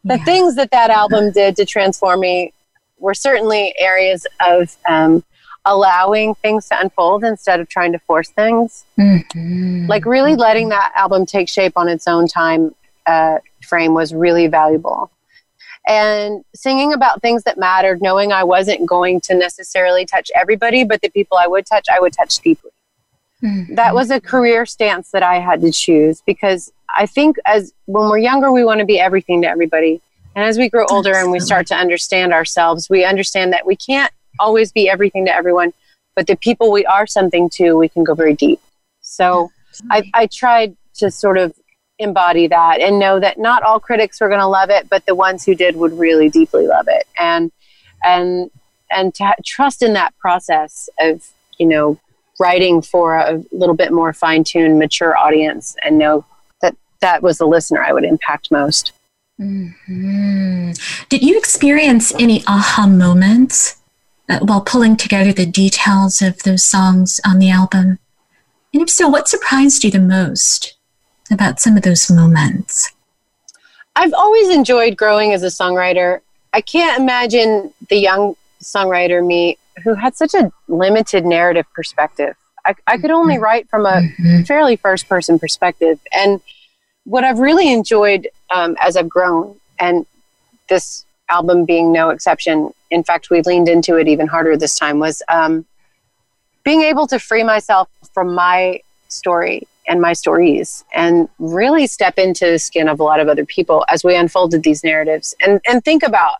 the 0.04 0.16
yeah. 0.16 0.24
things 0.24 0.56
that 0.56 0.70
that 0.70 0.90
album 0.90 1.30
did 1.32 1.56
to 1.56 1.64
transform 1.64 2.20
me 2.20 2.52
were 2.98 3.14
certainly 3.14 3.74
areas 3.78 4.26
of 4.40 4.76
um, 4.88 5.24
allowing 5.64 6.34
things 6.36 6.68
to 6.68 6.80
unfold 6.80 7.24
instead 7.24 7.60
of 7.60 7.68
trying 7.68 7.92
to 7.92 7.98
force 8.00 8.30
things. 8.30 8.84
Mm-hmm. 8.98 9.86
Like 9.86 10.06
really 10.06 10.36
letting 10.36 10.68
that 10.70 10.92
album 10.96 11.26
take 11.26 11.48
shape 11.48 11.72
on 11.76 11.88
its 11.88 12.08
own 12.08 12.26
time 12.26 12.74
uh, 13.06 13.38
frame 13.62 13.94
was 13.94 14.14
really 14.14 14.46
valuable. 14.46 15.10
And 15.86 16.44
singing 16.54 16.92
about 16.92 17.22
things 17.22 17.42
that 17.42 17.58
mattered, 17.58 18.00
knowing 18.00 18.30
I 18.30 18.44
wasn't 18.44 18.86
going 18.86 19.20
to 19.22 19.34
necessarily 19.34 20.04
touch 20.04 20.30
everybody, 20.34 20.84
but 20.84 21.00
the 21.00 21.10
people 21.10 21.36
I 21.36 21.48
would 21.48 21.66
touch, 21.66 21.86
I 21.92 21.98
would 21.98 22.12
touch 22.12 22.38
deeply. 22.38 22.70
Mm-hmm. 23.42 23.74
That 23.74 23.94
was 23.94 24.10
a 24.10 24.20
career 24.20 24.64
stance 24.66 25.10
that 25.10 25.22
I 25.22 25.40
had 25.40 25.60
to 25.62 25.72
choose 25.72 26.22
because 26.24 26.72
I 26.96 27.06
think 27.06 27.36
as 27.44 27.72
when 27.86 28.08
we're 28.08 28.18
younger, 28.18 28.52
we 28.52 28.64
want 28.64 28.80
to 28.80 28.86
be 28.86 29.00
everything 29.00 29.42
to 29.42 29.48
everybody. 29.48 30.00
And 30.34 30.44
as 30.44 30.58
we 30.58 30.68
grow 30.68 30.86
older 30.88 31.14
and 31.14 31.30
we 31.30 31.40
start 31.40 31.66
to 31.68 31.74
understand 31.74 32.32
ourselves, 32.32 32.88
we 32.88 33.04
understand 33.04 33.52
that 33.52 33.66
we 33.66 33.76
can't 33.76 34.12
always 34.38 34.72
be 34.72 34.88
everything 34.88 35.26
to 35.26 35.34
everyone, 35.34 35.72
but 36.14 36.26
the 36.26 36.36
people 36.36 36.70
we 36.70 36.86
are 36.86 37.06
something 37.06 37.50
to, 37.50 37.74
we 37.74 37.88
can 37.88 38.04
go 38.04 38.14
very 38.14 38.34
deep. 38.34 38.60
So 39.00 39.50
I, 39.90 40.10
I 40.14 40.26
tried 40.26 40.76
to 40.94 41.10
sort 41.10 41.36
of 41.36 41.54
embody 41.98 42.46
that 42.46 42.80
and 42.80 42.98
know 42.98 43.20
that 43.20 43.38
not 43.38 43.62
all 43.62 43.80
critics 43.80 44.20
were 44.20 44.28
going 44.28 44.40
to 44.40 44.46
love 44.46 44.70
it, 44.70 44.88
but 44.88 45.04
the 45.06 45.14
ones 45.14 45.44
who 45.44 45.54
did 45.54 45.76
would 45.76 45.98
really 45.98 46.28
deeply 46.28 46.66
love 46.66 46.86
it. 46.88 47.06
And, 47.18 47.52
and, 48.04 48.50
and 48.90 49.14
to 49.16 49.34
trust 49.44 49.82
in 49.82 49.92
that 49.94 50.16
process 50.18 50.88
of, 51.00 51.26
you 51.58 51.66
know, 51.66 51.98
writing 52.42 52.82
for 52.82 53.16
a 53.16 53.40
little 53.52 53.76
bit 53.76 53.92
more 53.92 54.12
fine 54.12 54.42
tuned, 54.42 54.78
mature 54.78 55.16
audience 55.16 55.76
and 55.82 55.96
know 55.96 56.24
that 56.60 56.74
that 57.00 57.22
was 57.22 57.38
the 57.38 57.46
listener 57.46 57.82
I 57.82 57.92
would 57.92 58.04
impact 58.04 58.50
most. 58.50 58.92
Mm-hmm. 59.40 60.72
Did 61.08 61.22
you 61.22 61.38
experience 61.38 62.12
any 62.18 62.42
aha 62.48 62.86
moments 62.86 63.76
uh, 64.28 64.40
while 64.40 64.60
pulling 64.60 64.96
together 64.96 65.32
the 65.32 65.46
details 65.46 66.20
of 66.20 66.42
those 66.42 66.64
songs 66.64 67.20
on 67.24 67.38
the 67.38 67.50
album? 67.50 67.98
And 68.74 68.82
if 68.82 68.90
so, 68.90 69.08
what 69.08 69.28
surprised 69.28 69.84
you 69.84 69.90
the 69.90 70.00
most 70.00 70.74
about 71.30 71.60
some 71.60 71.76
of 71.76 71.82
those 71.82 72.10
moments? 72.10 72.90
I've 73.94 74.14
always 74.14 74.48
enjoyed 74.48 74.96
growing 74.96 75.32
as 75.32 75.42
a 75.42 75.46
songwriter. 75.46 76.20
I 76.52 76.60
can't 76.60 77.00
imagine 77.00 77.72
the 77.88 77.96
young 77.96 78.34
songwriter 78.62 79.24
me 79.24 79.58
who 79.84 79.94
had 79.94 80.16
such 80.16 80.34
a 80.34 80.52
limited 80.68 81.24
narrative 81.24 81.66
perspective. 81.74 82.34
I, 82.64 82.74
I 82.86 82.98
could 82.98 83.10
only 83.10 83.34
mm-hmm. 83.34 83.42
write 83.42 83.68
from 83.68 83.86
a 83.86 84.02
mm-hmm. 84.02 84.42
fairly 84.42 84.76
first 84.76 85.08
person 85.08 85.38
perspective. 85.38 85.98
And 86.12 86.40
what 87.04 87.24
I've 87.24 87.40
really 87.40 87.72
enjoyed 87.72 88.28
um, 88.54 88.76
as 88.80 88.96
I've 88.96 89.08
grown, 89.08 89.56
and 89.78 90.06
this 90.68 91.04
album 91.28 91.64
being 91.64 91.92
no 91.92 92.10
exception, 92.10 92.72
in 92.90 93.02
fact, 93.02 93.30
we 93.30 93.42
leaned 93.42 93.68
into 93.68 93.96
it 93.96 94.06
even 94.06 94.26
harder 94.26 94.56
this 94.56 94.78
time, 94.78 94.98
was 94.98 95.22
um, 95.28 95.66
being 96.64 96.82
able 96.82 97.06
to 97.08 97.18
free 97.18 97.42
myself 97.42 97.88
from 98.14 98.34
my 98.34 98.80
story 99.08 99.66
and 99.88 100.00
my 100.00 100.12
stories 100.12 100.84
and 100.94 101.28
really 101.38 101.86
step 101.86 102.18
into 102.18 102.46
the 102.46 102.58
skin 102.58 102.88
of 102.88 103.00
a 103.00 103.02
lot 103.02 103.18
of 103.18 103.28
other 103.28 103.44
people 103.44 103.84
as 103.88 104.04
we 104.04 104.14
unfolded 104.14 104.62
these 104.62 104.84
narratives 104.84 105.34
and, 105.44 105.60
and 105.68 105.84
think 105.84 106.04
about, 106.04 106.36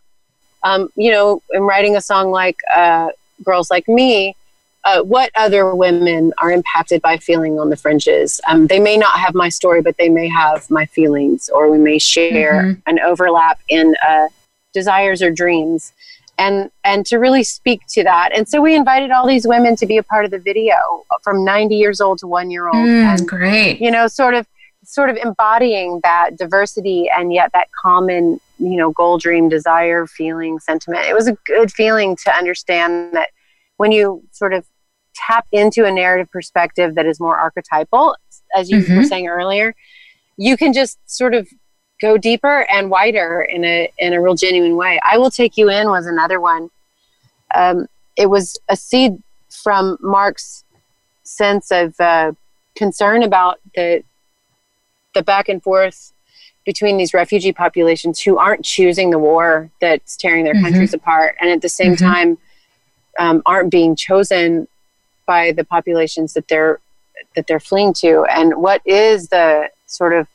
um, 0.63 0.89
you 0.95 1.11
know, 1.11 1.41
in 1.51 1.63
writing 1.63 1.95
a 1.97 2.01
song 2.01 2.31
like 2.31 2.57
uh, 2.73 3.09
Girls 3.41 3.71
Like 3.71 3.87
Me, 3.87 4.35
uh, 4.85 5.01
what 5.01 5.31
other 5.35 5.73
women 5.73 6.33
are 6.39 6.51
impacted 6.51 7.01
by 7.01 7.17
feeling 7.17 7.59
on 7.59 7.69
the 7.69 7.77
fringes. 7.77 8.41
Um, 8.47 8.67
they 8.67 8.79
may 8.79 8.97
not 8.97 9.17
have 9.17 9.33
my 9.33 9.49
story, 9.49 9.81
but 9.81 9.97
they 9.97 10.09
may 10.09 10.27
have 10.27 10.69
my 10.69 10.85
feelings, 10.87 11.49
or 11.49 11.71
we 11.71 11.77
may 11.77 11.99
share 11.99 12.63
mm-hmm. 12.63 12.79
an 12.87 12.99
overlap 12.99 13.59
in 13.69 13.95
uh, 14.05 14.27
desires 14.73 15.21
or 15.21 15.31
dreams 15.31 15.93
and 16.37 16.71
and 16.83 17.05
to 17.05 17.17
really 17.17 17.43
speak 17.43 17.81
to 17.87 18.03
that 18.03 18.35
and 18.35 18.47
so 18.47 18.59
we 18.61 18.75
invited 18.75 19.11
all 19.11 19.27
these 19.27 19.47
women 19.47 19.75
to 19.75 19.85
be 19.85 19.97
a 19.97 20.03
part 20.03 20.25
of 20.25 20.31
the 20.31 20.39
video 20.39 20.75
from 21.21 21.45
90 21.45 21.75
years 21.75 22.01
old 22.01 22.17
to 22.19 22.27
one 22.27 22.49
year 22.49 22.65
old 22.65 22.75
mm, 22.75 23.03
and 23.03 23.27
great 23.27 23.79
you 23.79 23.91
know 23.91 24.07
sort 24.07 24.33
of 24.33 24.47
sort 24.83 25.09
of 25.09 25.17
embodying 25.17 25.99
that 26.03 26.37
diversity 26.37 27.09
and 27.09 27.31
yet 27.31 27.51
that 27.53 27.67
common 27.71 28.39
you 28.63 28.77
know 28.77 28.91
goal 28.91 29.17
dream 29.17 29.49
desire 29.49 30.05
feeling 30.07 30.59
sentiment 30.59 31.05
it 31.05 31.13
was 31.13 31.27
a 31.27 31.37
good 31.45 31.71
feeling 31.71 32.15
to 32.15 32.33
understand 32.35 33.13
that 33.13 33.29
when 33.77 33.91
you 33.91 34.23
sort 34.31 34.53
of 34.53 34.65
tap 35.15 35.45
into 35.51 35.85
a 35.85 35.91
narrative 35.91 36.29
perspective 36.31 36.95
that 36.95 37.05
is 37.05 37.19
more 37.19 37.37
archetypal 37.37 38.15
as 38.55 38.69
you 38.69 38.77
mm-hmm. 38.77 38.97
were 38.97 39.03
saying 39.03 39.27
earlier 39.27 39.75
you 40.37 40.57
can 40.57 40.73
just 40.73 40.97
sort 41.05 41.33
of 41.33 41.47
go 42.01 42.17
deeper 42.17 42.65
and 42.69 42.89
wider 42.89 43.41
in 43.41 43.63
a 43.63 43.91
in 43.97 44.13
a 44.13 44.21
real 44.21 44.35
genuine 44.35 44.75
way. 44.75 44.99
I 45.03 45.17
will 45.17 45.31
take 45.31 45.57
you 45.57 45.69
in 45.69 45.89
was 45.89 46.05
another 46.05 46.39
one. 46.39 46.69
Um, 47.55 47.87
it 48.17 48.27
was 48.27 48.59
a 48.69 48.75
seed 48.75 49.21
from 49.63 49.97
Mark's 50.01 50.63
sense 51.23 51.71
of 51.71 51.99
uh, 51.99 52.33
concern 52.75 53.23
about 53.23 53.59
the 53.75 54.03
the 55.13 55.23
back 55.23 55.49
and 55.49 55.61
forth 55.61 56.12
between 56.65 56.97
these 56.97 57.13
refugee 57.13 57.53
populations 57.53 58.19
who 58.21 58.37
aren't 58.37 58.63
choosing 58.63 59.09
the 59.09 59.19
war 59.19 59.69
that's 59.81 60.15
tearing 60.15 60.43
their 60.43 60.53
mm-hmm. 60.53 60.63
countries 60.63 60.93
apart, 60.93 61.35
and 61.39 61.49
at 61.49 61.61
the 61.61 61.69
same 61.69 61.93
mm-hmm. 61.95 62.05
time 62.05 62.37
um, 63.19 63.41
aren't 63.45 63.71
being 63.71 63.95
chosen 63.95 64.67
by 65.25 65.51
the 65.51 65.63
populations 65.63 66.33
that 66.33 66.47
they're 66.47 66.79
that 67.35 67.47
they're 67.47 67.59
fleeing 67.59 67.93
to. 67.93 68.25
And 68.25 68.55
what 68.55 68.81
is 68.85 69.29
the 69.29 69.69
sort 69.87 70.13
of 70.13 70.27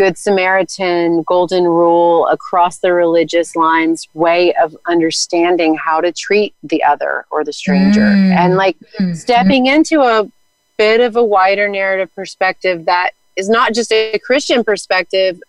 Good 0.00 0.16
Samaritan, 0.16 1.22
Golden 1.24 1.64
Rule, 1.64 2.26
across 2.28 2.78
the 2.78 2.92
religious 2.92 3.54
lines 3.54 4.08
way 4.14 4.54
of 4.54 4.74
understanding 4.86 5.74
how 5.76 6.00
to 6.00 6.10
treat 6.10 6.54
the 6.62 6.82
other 6.82 7.26
or 7.30 7.44
the 7.44 7.52
stranger. 7.52 8.00
Mm. 8.00 8.34
And 8.34 8.56
like 8.56 8.78
mm. 8.98 9.14
stepping 9.14 9.66
into 9.66 10.00
a 10.00 10.30
bit 10.78 11.00
of 11.00 11.16
a 11.16 11.22
wider 11.22 11.68
narrative 11.68 12.14
perspective 12.14 12.86
that 12.86 13.10
is 13.40 13.48
not 13.48 13.74
just 13.74 13.90
a 13.90 14.18
Christian 14.18 14.62
perspective, 14.62 15.40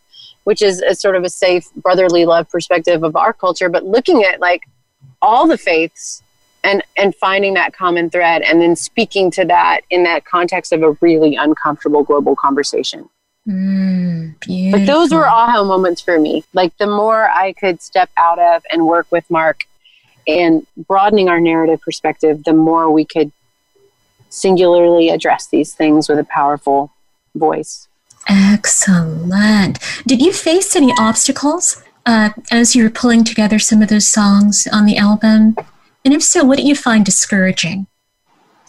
which 0.45 0.61
is 0.61 0.81
a 0.81 0.95
sort 0.95 1.15
of 1.15 1.23
a 1.23 1.29
safe 1.29 1.71
brotherly 1.75 2.25
love 2.25 2.49
perspective 2.49 3.03
of 3.03 3.15
our 3.15 3.33
culture, 3.33 3.69
but 3.69 3.85
looking 3.85 4.23
at 4.23 4.39
like 4.39 4.63
all 5.21 5.47
the 5.47 5.57
faiths 5.57 6.23
and 6.63 6.83
and 6.97 7.13
finding 7.15 7.53
that 7.55 7.73
common 7.73 8.09
thread 8.09 8.41
and 8.41 8.61
then 8.61 8.75
speaking 8.75 9.29
to 9.31 9.45
that 9.45 9.81
in 9.89 10.03
that 10.03 10.25
context 10.25 10.71
of 10.71 10.81
a 10.83 10.91
really 11.01 11.35
uncomfortable 11.35 12.03
global 12.03 12.35
conversation. 12.35 13.09
Mm, 13.47 14.35
but 14.71 14.85
those 14.85 15.11
were 15.11 15.27
aha 15.27 15.63
moments 15.63 16.01
for 16.01 16.19
me. 16.19 16.43
Like 16.53 16.77
the 16.77 16.87
more 16.87 17.29
I 17.29 17.53
could 17.53 17.81
step 17.81 18.09
out 18.17 18.39
of 18.39 18.63
and 18.71 18.85
work 18.85 19.07
with 19.11 19.29
Mark 19.29 19.61
and 20.27 20.65
broadening 20.87 21.27
our 21.27 21.39
narrative 21.39 21.81
perspective, 21.81 22.43
the 22.43 22.53
more 22.53 22.91
we 22.91 23.03
could 23.03 23.31
singularly 24.29 25.09
address 25.09 25.47
these 25.47 25.73
things 25.73 26.07
with 26.07 26.19
a 26.19 26.23
powerful 26.23 26.91
voice. 27.35 27.87
Excellent. 28.27 29.79
Did 30.05 30.21
you 30.21 30.31
face 30.31 30.75
any 30.75 30.93
obstacles 30.99 31.83
uh, 32.05 32.29
as 32.51 32.75
you 32.75 32.83
were 32.83 32.89
pulling 32.89 33.23
together 33.23 33.59
some 33.59 33.81
of 33.81 33.89
those 33.89 34.07
songs 34.07 34.67
on 34.71 34.85
the 34.85 34.97
album? 34.97 35.55
And 36.05 36.13
if 36.13 36.23
so, 36.23 36.43
what 36.43 36.57
do 36.57 36.63
you 36.63 36.75
find 36.75 37.05
discouraging? 37.05 37.87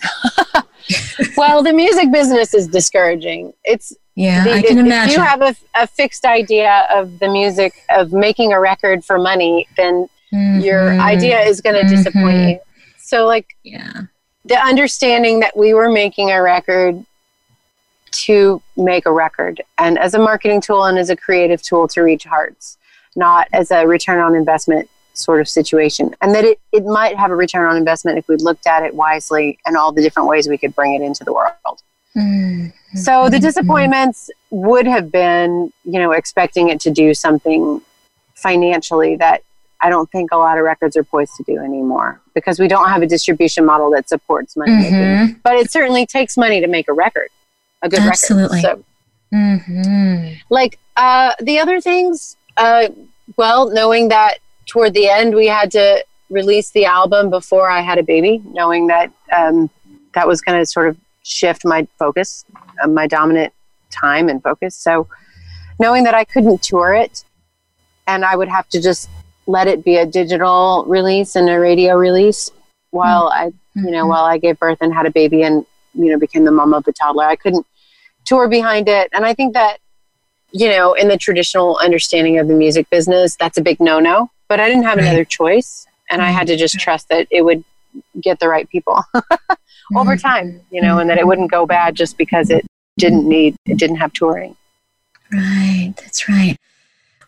well, 1.36 1.62
the 1.62 1.72
music 1.72 2.10
business 2.12 2.54
is 2.54 2.66
discouraging. 2.66 3.52
It's 3.64 3.92
yeah, 4.14 4.44
the, 4.44 4.52
I 4.52 4.62
can 4.62 4.78
if, 4.78 4.84
imagine. 4.84 5.10
If 5.10 5.16
you 5.16 5.22
have 5.22 5.42
a, 5.42 5.54
a, 5.74 5.86
fixed 5.86 6.24
idea 6.24 6.86
of 6.92 7.18
the 7.18 7.28
music 7.28 7.72
of 7.90 8.12
making 8.12 8.52
a 8.52 8.60
record 8.60 9.04
for 9.04 9.18
money, 9.18 9.66
then 9.76 10.06
mm-hmm. 10.32 10.60
your 10.60 11.00
idea 11.00 11.40
is 11.40 11.60
going 11.60 11.76
to 11.76 11.82
mm-hmm. 11.82 11.96
disappoint 11.96 12.48
you. 12.50 12.60
So, 12.98 13.26
like, 13.26 13.46
yeah, 13.62 14.02
the 14.44 14.58
understanding 14.58 15.40
that 15.40 15.56
we 15.56 15.72
were 15.72 15.90
making 15.90 16.30
a 16.30 16.42
record 16.42 17.04
to 18.12 18.62
make 18.76 19.06
a 19.06 19.12
record, 19.12 19.62
and 19.78 19.98
as 19.98 20.14
a 20.14 20.18
marketing 20.18 20.60
tool 20.60 20.84
and 20.84 20.98
as 20.98 21.10
a 21.10 21.16
creative 21.16 21.62
tool 21.62 21.88
to 21.88 22.02
reach 22.02 22.24
hearts, 22.24 22.78
not 23.16 23.48
as 23.52 23.70
a 23.70 23.86
return 23.86 24.20
on 24.20 24.34
investment 24.34 24.88
sort 25.14 25.40
of 25.40 25.48
situation 25.48 26.14
and 26.20 26.34
that 26.34 26.44
it, 26.44 26.58
it 26.72 26.84
might 26.84 27.16
have 27.16 27.30
a 27.30 27.36
return 27.36 27.68
on 27.68 27.76
investment 27.76 28.18
if 28.18 28.26
we 28.28 28.36
looked 28.36 28.66
at 28.66 28.82
it 28.82 28.94
wisely 28.94 29.58
and 29.66 29.76
all 29.76 29.92
the 29.92 30.02
different 30.02 30.28
ways 30.28 30.48
we 30.48 30.56
could 30.56 30.74
bring 30.74 30.94
it 30.94 31.02
into 31.02 31.22
the 31.24 31.32
world 31.32 31.82
mm-hmm. 32.16 32.68
so 32.96 33.28
the 33.28 33.38
disappointments 33.38 34.30
would 34.50 34.86
have 34.86 35.12
been 35.12 35.72
you 35.84 35.98
know 35.98 36.12
expecting 36.12 36.68
it 36.68 36.80
to 36.80 36.90
do 36.90 37.12
something 37.12 37.80
financially 38.34 39.14
that 39.16 39.42
i 39.82 39.90
don't 39.90 40.10
think 40.10 40.32
a 40.32 40.36
lot 40.36 40.56
of 40.56 40.64
records 40.64 40.96
are 40.96 41.04
poised 41.04 41.34
to 41.36 41.42
do 41.42 41.58
anymore 41.58 42.20
because 42.34 42.58
we 42.58 42.66
don't 42.66 42.88
have 42.88 43.02
a 43.02 43.06
distribution 43.06 43.66
model 43.66 43.90
that 43.90 44.08
supports 44.08 44.56
money 44.56 44.72
mm-hmm. 44.72 45.32
but 45.44 45.56
it 45.56 45.70
certainly 45.70 46.06
takes 46.06 46.38
money 46.38 46.60
to 46.60 46.66
make 46.66 46.88
a 46.88 46.92
record 46.92 47.28
a 47.82 47.88
good 47.88 48.00
Absolutely. 48.00 48.62
record 48.62 48.84
so, 49.32 49.36
mm-hmm. 49.36 50.34
like 50.50 50.78
uh, 50.96 51.32
the 51.40 51.58
other 51.58 51.80
things 51.80 52.36
uh, 52.56 52.88
well 53.36 53.70
knowing 53.70 54.08
that 54.08 54.38
toward 54.66 54.94
the 54.94 55.08
end, 55.08 55.34
we 55.34 55.46
had 55.46 55.70
to 55.72 56.04
release 56.30 56.70
the 56.70 56.86
album 56.86 57.30
before 57.30 57.70
I 57.70 57.80
had 57.80 57.98
a 57.98 58.02
baby, 58.02 58.42
knowing 58.44 58.86
that 58.88 59.12
um, 59.32 59.70
that 60.14 60.26
was 60.26 60.40
going 60.40 60.58
to 60.58 60.66
sort 60.66 60.88
of 60.88 60.96
shift 61.22 61.64
my 61.64 61.86
focus, 61.98 62.44
uh, 62.82 62.88
my 62.88 63.06
dominant 63.06 63.52
time 63.90 64.28
and 64.28 64.42
focus. 64.42 64.74
So, 64.74 65.08
knowing 65.78 66.04
that 66.04 66.14
I 66.14 66.24
couldn't 66.24 66.62
tour 66.62 66.94
it 66.94 67.24
and 68.06 68.24
I 68.24 68.36
would 68.36 68.48
have 68.48 68.68
to 68.70 68.80
just 68.80 69.08
let 69.46 69.66
it 69.66 69.84
be 69.84 69.96
a 69.96 70.06
digital 70.06 70.84
release 70.86 71.34
and 71.36 71.48
a 71.48 71.58
radio 71.58 71.96
release 71.96 72.50
while 72.90 73.30
mm-hmm. 73.30 73.48
I, 73.48 73.80
you 73.80 73.90
know, 73.90 74.00
mm-hmm. 74.00 74.08
while 74.08 74.24
I 74.24 74.38
gave 74.38 74.58
birth 74.58 74.78
and 74.80 74.94
had 74.94 75.06
a 75.06 75.10
baby 75.10 75.42
and, 75.42 75.66
you 75.94 76.10
know, 76.10 76.18
became 76.18 76.44
the 76.44 76.50
mom 76.52 76.72
of 76.74 76.86
a 76.86 76.92
toddler, 76.92 77.24
I 77.24 77.36
couldn't 77.36 77.66
tour 78.24 78.48
behind 78.48 78.88
it. 78.88 79.08
And 79.12 79.24
I 79.24 79.34
think 79.34 79.54
that, 79.54 79.78
you 80.50 80.68
know, 80.68 80.94
in 80.94 81.08
the 81.08 81.16
traditional 81.16 81.78
understanding 81.78 82.38
of 82.38 82.48
the 82.48 82.54
music 82.54 82.88
business, 82.90 83.36
that's 83.36 83.58
a 83.58 83.62
big 83.62 83.80
no 83.80 84.00
no 84.00 84.30
but 84.52 84.60
I 84.60 84.68
didn't 84.68 84.82
have 84.82 84.98
right. 84.98 85.06
another 85.06 85.24
choice. 85.24 85.86
And 86.10 86.20
I 86.20 86.30
had 86.30 86.46
to 86.48 86.58
just 86.58 86.78
trust 86.78 87.08
that 87.08 87.26
it 87.30 87.40
would 87.40 87.64
get 88.20 88.38
the 88.38 88.46
right 88.46 88.68
people 88.68 89.02
over 89.96 90.14
mm-hmm. 90.14 90.16
time, 90.16 90.60
you 90.70 90.82
know, 90.82 90.98
and 90.98 91.08
that 91.08 91.16
it 91.16 91.26
wouldn't 91.26 91.50
go 91.50 91.64
bad 91.64 91.94
just 91.94 92.18
because 92.18 92.50
it 92.50 92.66
didn't 92.98 93.26
need, 93.26 93.56
it 93.64 93.78
didn't 93.78 93.96
have 93.96 94.12
touring. 94.12 94.54
Right, 95.32 95.94
that's 95.96 96.28
right. 96.28 96.58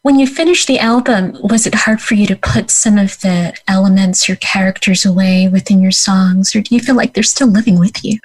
When 0.02 0.18
you 0.18 0.26
finished 0.26 0.66
the 0.66 0.78
album, 0.78 1.38
was 1.42 1.66
it 1.66 1.74
hard 1.74 2.02
for 2.02 2.12
you 2.12 2.26
to 2.26 2.36
put 2.36 2.70
some 2.70 2.98
of 2.98 3.18
the 3.22 3.54
elements 3.66 4.28
or 4.28 4.36
characters 4.36 5.06
away 5.06 5.48
within 5.48 5.80
your 5.80 5.92
songs, 5.92 6.54
or 6.54 6.60
do 6.60 6.74
you 6.74 6.80
feel 6.82 6.94
like 6.94 7.14
they're 7.14 7.22
still 7.22 7.48
living 7.48 7.78
with 7.78 8.04
you? 8.04 8.18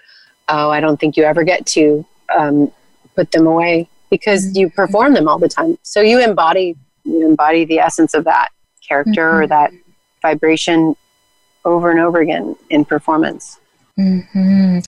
Oh, 0.50 0.72
I 0.72 0.82
don't 0.82 1.00
think 1.00 1.16
you 1.16 1.24
ever 1.24 1.46
get 1.46 1.66
to 1.68 2.06
um, 2.36 2.72
put 3.16 3.32
them 3.32 3.48
away 3.48 3.90
because 4.10 4.58
you 4.58 4.70
perform 4.70 5.14
them 5.14 5.28
all 5.28 5.40
the 5.40 5.50
time. 5.50 5.78
So 5.84 6.02
you 6.02 6.20
embody 6.20 6.76
you 7.04 7.28
embody 7.28 7.66
the 7.66 7.80
essence 7.80 8.14
of 8.14 8.26
that 8.26 8.50
character 8.88 9.32
mm-hmm. 9.32 9.44
or 9.44 9.48
that 9.48 9.72
vibration 10.22 10.96
over 11.66 11.92
and 11.92 12.00
over 12.00 12.20
again 12.20 12.56
in 12.70 12.86
performance. 12.86 13.60
Mm-hmm. 14.00 14.80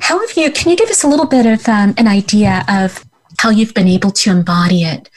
How 0.00 0.20
have 0.20 0.36
you? 0.36 0.50
Can 0.50 0.70
you 0.70 0.76
give 0.76 0.90
us 0.90 1.02
a 1.02 1.08
little 1.08 1.26
bit 1.26 1.46
of 1.46 1.68
um, 1.68 1.94
an 1.98 2.08
idea 2.08 2.64
of 2.68 3.04
how 3.38 3.50
you've 3.50 3.74
been 3.74 3.88
able 3.88 4.10
to 4.10 4.30
embody 4.30 4.82
it 4.82 5.10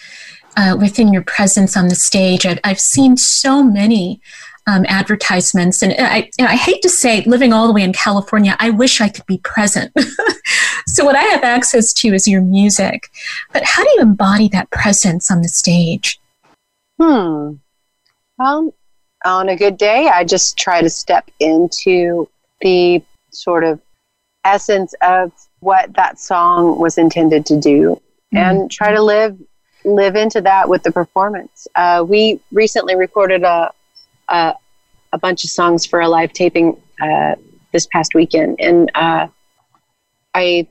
uh, 0.57 0.75
within 0.79 1.13
your 1.13 1.23
presence 1.23 1.77
on 1.77 1.87
the 1.87 1.95
stage? 1.95 2.45
I've, 2.45 2.59
I've 2.63 2.79
seen 2.79 3.17
so 3.17 3.63
many 3.63 4.21
um, 4.67 4.85
advertisements. 4.87 5.81
And 5.81 5.93
I, 5.97 6.29
and 6.39 6.47
I 6.47 6.55
hate 6.55 6.81
to 6.83 6.89
say, 6.89 7.21
living 7.25 7.53
all 7.53 7.67
the 7.67 7.73
way 7.73 7.83
in 7.83 7.93
California, 7.93 8.55
I 8.59 8.69
wish 8.69 9.01
I 9.01 9.09
could 9.09 9.25
be 9.25 9.39
present. 9.39 9.91
so, 10.87 11.05
what 11.05 11.15
I 11.15 11.23
have 11.23 11.43
access 11.43 11.93
to 11.93 12.13
is 12.13 12.27
your 12.27 12.41
music. 12.41 13.09
But 13.51 13.63
how 13.63 13.83
do 13.83 13.89
you 13.95 14.01
embody 14.01 14.47
that 14.49 14.71
presence 14.71 15.29
on 15.29 15.41
the 15.41 15.49
stage? 15.49 16.19
Hmm. 16.99 17.53
Well, 18.37 18.73
on 19.25 19.49
a 19.49 19.55
good 19.55 19.77
day, 19.77 20.09
I 20.13 20.23
just 20.23 20.57
try 20.57 20.81
to 20.81 20.89
step 20.89 21.29
into 21.39 22.29
the 22.61 23.01
sort 23.31 23.63
of 23.63 23.79
essence 24.45 24.93
of 25.01 25.31
what 25.59 25.93
that 25.93 26.19
song 26.19 26.79
was 26.79 26.97
intended 26.97 27.45
to 27.45 27.59
do 27.59 28.01
mm-hmm. 28.33 28.37
and 28.37 28.71
try 28.71 28.93
to 28.93 29.01
live 29.01 29.37
live 29.85 30.15
into 30.15 30.39
that 30.39 30.69
with 30.69 30.83
the 30.83 30.91
performance. 30.91 31.67
Uh, 31.75 32.05
we 32.07 32.39
recently 32.51 32.95
recorded 32.95 33.43
a, 33.43 33.69
a, 34.29 34.53
a 35.11 35.17
bunch 35.17 35.43
of 35.43 35.49
songs 35.49 35.85
for 35.85 36.01
a 36.01 36.07
live 36.07 36.33
taping 36.33 36.81
uh, 37.01 37.35
this 37.71 37.87
past 37.87 38.13
weekend, 38.15 38.59
and 38.59 38.91
uh, 38.95 39.27
I 40.33 40.67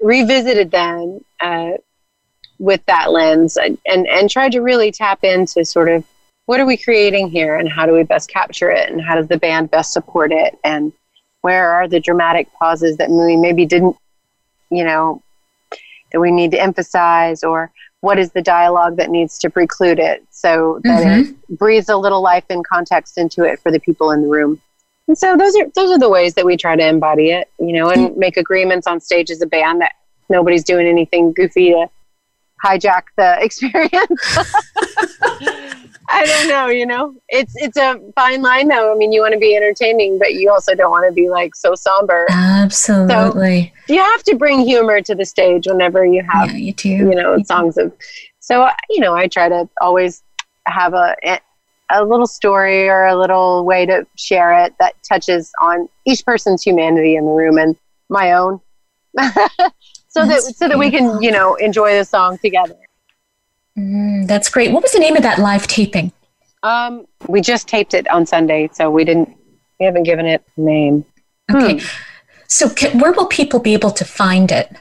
revisited 0.00 0.70
them 0.70 1.20
uh, 1.40 1.72
with 2.58 2.84
that 2.86 3.10
lens 3.10 3.56
and, 3.56 3.78
and 3.86 4.06
and 4.08 4.30
tried 4.30 4.52
to 4.52 4.60
really 4.60 4.90
tap 4.90 5.22
into 5.22 5.64
sort 5.64 5.88
of 5.88 6.04
what 6.46 6.58
are 6.58 6.66
we 6.66 6.76
creating 6.76 7.28
here 7.28 7.56
and 7.56 7.68
how 7.68 7.86
do 7.86 7.92
we 7.92 8.02
best 8.02 8.30
capture 8.30 8.70
it 8.70 8.90
and 8.90 9.00
how 9.00 9.14
does 9.14 9.28
the 9.28 9.36
band 9.36 9.70
best 9.70 9.92
support 9.92 10.32
it 10.32 10.58
and 10.64 10.92
where 11.42 11.70
are 11.70 11.86
the 11.86 12.00
dramatic 12.00 12.48
pauses 12.58 12.96
that 12.96 13.10
we 13.10 13.36
maybe 13.36 13.64
didn't 13.64 13.96
you 14.70 14.84
know 14.84 15.22
that 16.12 16.20
we 16.20 16.30
need 16.30 16.50
to 16.50 16.60
emphasize 16.60 17.44
or 17.44 17.70
what 18.00 18.18
is 18.18 18.32
the 18.32 18.42
dialogue 18.42 18.96
that 18.96 19.10
needs 19.10 19.38
to 19.40 19.50
preclude 19.50 19.98
it? 19.98 20.24
So 20.30 20.80
that 20.84 21.04
mm-hmm. 21.04 21.30
it 21.30 21.58
breathes 21.58 21.88
a 21.88 21.96
little 21.96 22.22
life 22.22 22.44
and 22.50 22.66
context 22.66 23.18
into 23.18 23.42
it 23.44 23.60
for 23.60 23.72
the 23.72 23.80
people 23.80 24.10
in 24.10 24.22
the 24.22 24.28
room. 24.28 24.60
And 25.08 25.16
so 25.16 25.36
those 25.36 25.56
are 25.56 25.66
those 25.74 25.90
are 25.90 25.98
the 25.98 26.10
ways 26.10 26.34
that 26.34 26.44
we 26.44 26.56
try 26.56 26.76
to 26.76 26.86
embody 26.86 27.30
it 27.30 27.50
you 27.58 27.72
know 27.72 27.90
and 27.90 28.14
make 28.16 28.36
agreements 28.36 28.86
on 28.86 29.00
stage 29.00 29.30
as 29.30 29.40
a 29.40 29.46
band 29.46 29.80
that 29.80 29.92
nobody's 30.28 30.62
doing 30.62 30.86
anything 30.86 31.32
goofy 31.32 31.70
to 31.70 31.88
hijack 32.64 33.04
the 33.16 33.36
experience 33.42 33.94
I 36.10 36.24
don't 36.24 36.48
know, 36.48 36.68
you 36.68 36.86
know. 36.86 37.14
It's 37.28 37.52
it's 37.56 37.76
a 37.76 38.00
fine 38.14 38.40
line 38.40 38.68
though. 38.68 38.92
I 38.92 38.96
mean, 38.96 39.12
you 39.12 39.20
want 39.20 39.34
to 39.34 39.38
be 39.38 39.54
entertaining, 39.54 40.18
but 40.18 40.34
you 40.34 40.50
also 40.50 40.74
don't 40.74 40.90
want 40.90 41.08
to 41.08 41.12
be 41.12 41.28
like 41.28 41.54
so 41.54 41.74
somber. 41.74 42.26
Absolutely. 42.30 43.72
So 43.86 43.94
you 43.94 44.00
have 44.00 44.22
to 44.24 44.36
bring 44.36 44.60
humor 44.60 45.02
to 45.02 45.14
the 45.14 45.26
stage 45.26 45.66
whenever 45.66 46.06
you 46.06 46.22
have 46.30 46.50
yeah, 46.50 46.56
you, 46.56 46.72
do. 46.72 46.88
you 46.88 47.14
know, 47.14 47.36
you 47.36 47.44
songs 47.44 47.74
do. 47.74 47.82
of 47.82 47.92
So, 48.40 48.68
you 48.88 49.00
know, 49.00 49.14
I 49.14 49.28
try 49.28 49.48
to 49.48 49.68
always 49.80 50.22
have 50.66 50.94
a 50.94 51.14
a 51.90 52.04
little 52.04 52.26
story 52.26 52.88
or 52.88 53.06
a 53.06 53.16
little 53.16 53.64
way 53.64 53.86
to 53.86 54.06
share 54.16 54.64
it 54.64 54.74
that 54.78 54.94
touches 55.06 55.50
on 55.60 55.88
each 56.06 56.24
person's 56.24 56.62
humanity 56.62 57.16
in 57.16 57.24
the 57.24 57.32
room 57.32 57.58
and 57.58 57.76
my 58.08 58.32
own. 58.32 58.60
so 59.18 60.24
That's 60.26 60.46
that 60.46 60.54
so 60.56 60.68
that 60.68 60.78
we 60.78 60.90
can, 60.90 61.22
you 61.22 61.30
know, 61.30 61.54
enjoy 61.56 61.96
the 61.96 62.04
song 62.04 62.38
together. 62.38 62.76
Mm, 63.78 64.26
that's 64.26 64.48
great. 64.50 64.72
What 64.72 64.82
was 64.82 64.92
the 64.92 64.98
name 64.98 65.16
of 65.16 65.22
that 65.22 65.38
live 65.38 65.66
taping? 65.68 66.12
Um, 66.62 67.06
we 67.28 67.40
just 67.40 67.68
taped 67.68 67.94
it 67.94 68.08
on 68.10 68.26
Sunday, 68.26 68.68
so 68.72 68.90
we 68.90 69.04
didn't. 69.04 69.34
We 69.78 69.86
haven't 69.86 70.02
given 70.02 70.26
it 70.26 70.42
a 70.56 70.60
name. 70.60 71.04
Okay. 71.54 71.78
Hmm. 71.78 71.86
So, 72.48 72.68
can, 72.70 72.98
where 72.98 73.12
will 73.12 73.26
people 73.26 73.60
be 73.60 73.74
able 73.74 73.92
to 73.92 74.04
find 74.04 74.50
it 74.50 74.74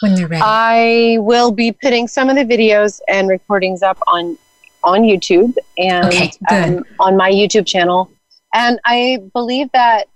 when 0.00 0.14
they're 0.14 0.26
ready? 0.26 0.42
I 0.44 1.18
will 1.20 1.50
be 1.50 1.72
putting 1.72 2.08
some 2.08 2.30
of 2.30 2.36
the 2.36 2.44
videos 2.44 3.00
and 3.08 3.28
recordings 3.28 3.82
up 3.82 3.98
on 4.06 4.38
on 4.84 5.02
YouTube 5.02 5.54
and 5.76 6.06
okay, 6.06 6.30
um, 6.50 6.84
on 7.00 7.16
my 7.16 7.30
YouTube 7.30 7.66
channel. 7.66 8.10
And 8.54 8.80
I 8.86 9.18
believe 9.34 9.70
that 9.72 10.06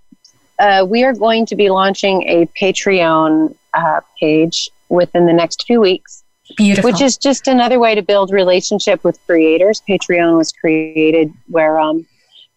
uh, 0.59 0.87
we 0.89 1.05
are 1.05 1.13
going 1.13 1.45
to 1.47 1.57
be 1.57 1.69
launching 1.69 2.23
a 2.23 2.47
Patreon 2.59 3.55
uh, 3.75 4.01
page 4.19 4.71
within 4.89 5.27
the 5.27 5.33
next 5.33 5.67
few 5.67 5.81
weeks. 5.81 6.22
Beautiful. 6.57 6.91
Which 6.91 7.01
is 7.01 7.17
just 7.17 7.49
another 7.49 7.79
way 7.79 7.95
to 7.95 8.03
build 8.03 8.33
relationship 8.33 9.05
with 9.05 9.19
creators. 9.27 9.83
Patreon 9.89 10.37
was 10.37 10.53
created 10.53 11.33
where 11.49 11.79
um, 11.79 12.07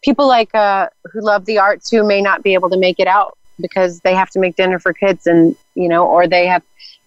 people 0.04 0.28
like 0.28 0.54
uh, 0.54 0.88
who 1.12 1.22
love 1.22 1.46
the 1.46 1.58
arts 1.58 1.90
who 1.90 2.04
may 2.04 2.22
not 2.22 2.44
be 2.44 2.54
able 2.54 2.70
to 2.70 2.78
make 2.78 3.00
it 3.00 3.08
out 3.08 3.38
because 3.60 4.00
they 4.02 4.14
have 4.14 4.30
to 4.30 4.40
make 4.40 4.56
dinner 4.56 4.80
for 4.80 4.94
kids 4.94 5.26
and 5.26 5.56
you 5.76 5.88
know 5.88 6.06
or 6.06 6.28
they 6.28 6.46
have 6.46 6.62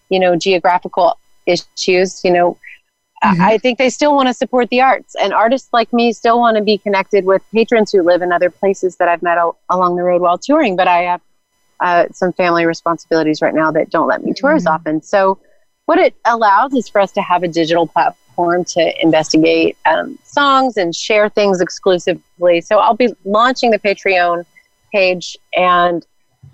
you 0.09 0.18
know 0.18 0.34
geographical 0.36 1.18
issues 1.47 2.22
you 2.24 2.32
know 2.32 2.57
mm-hmm. 3.22 3.41
I 3.41 3.59
think 3.59 3.78
they 3.78 3.91
still 3.91 4.14
want 4.14 4.28
to 4.28 4.34
support 4.34 4.70
the 4.70 4.80
arts, 4.80 5.14
and 5.20 5.32
artists 5.32 5.68
like 5.72 5.93
me 5.93 6.12
still 6.12 6.39
want 6.39 6.57
to 6.57 6.62
be 6.62 6.78
connected 6.78 7.24
with 7.24 7.43
patrons 7.53 7.93
who 7.93 8.03
live 8.03 8.22
in 8.22 8.32
other 8.32 8.51
places 8.51 8.97
that 8.97 9.09
I've 9.09 9.22
met 9.22 9.39
al- 9.39 9.59
along 9.68 9.97
the 9.97 10.03
road 10.03 10.22
while 10.22 10.39
touring. 10.39 10.76
But 10.76 10.89
I 10.89 11.03
have 11.03 11.20
uh, 11.80 12.07
some 12.12 12.32
family 12.32 12.64
responsibilities 12.66 13.43
right 13.43 13.55
now 13.55 13.70
that 13.72 13.91
don't 13.91 14.09
let 14.09 14.24
me 14.24 14.32
tour 14.34 14.51
mm-hmm. 14.51 14.57
as 14.57 14.66
often. 14.66 15.03
So 15.03 15.39
what 15.89 15.99
it 15.99 16.14
allows 16.26 16.74
is 16.74 16.86
for 16.86 17.01
us 17.01 17.12
to 17.12 17.22
have 17.22 17.43
a 17.43 17.49
digital 17.49 17.86
platform 17.86 18.62
to 18.62 19.03
investigate 19.03 19.74
um, 19.86 20.18
songs 20.22 20.76
and 20.76 20.95
share 20.95 21.30
things 21.30 21.62
exclusively. 21.62 22.61
So 22.61 22.78
I'll 22.78 22.95
be 22.95 23.09
launching 23.24 23.70
the 23.70 23.78
Patreon 23.78 24.45
page 24.93 25.34
and 25.57 26.07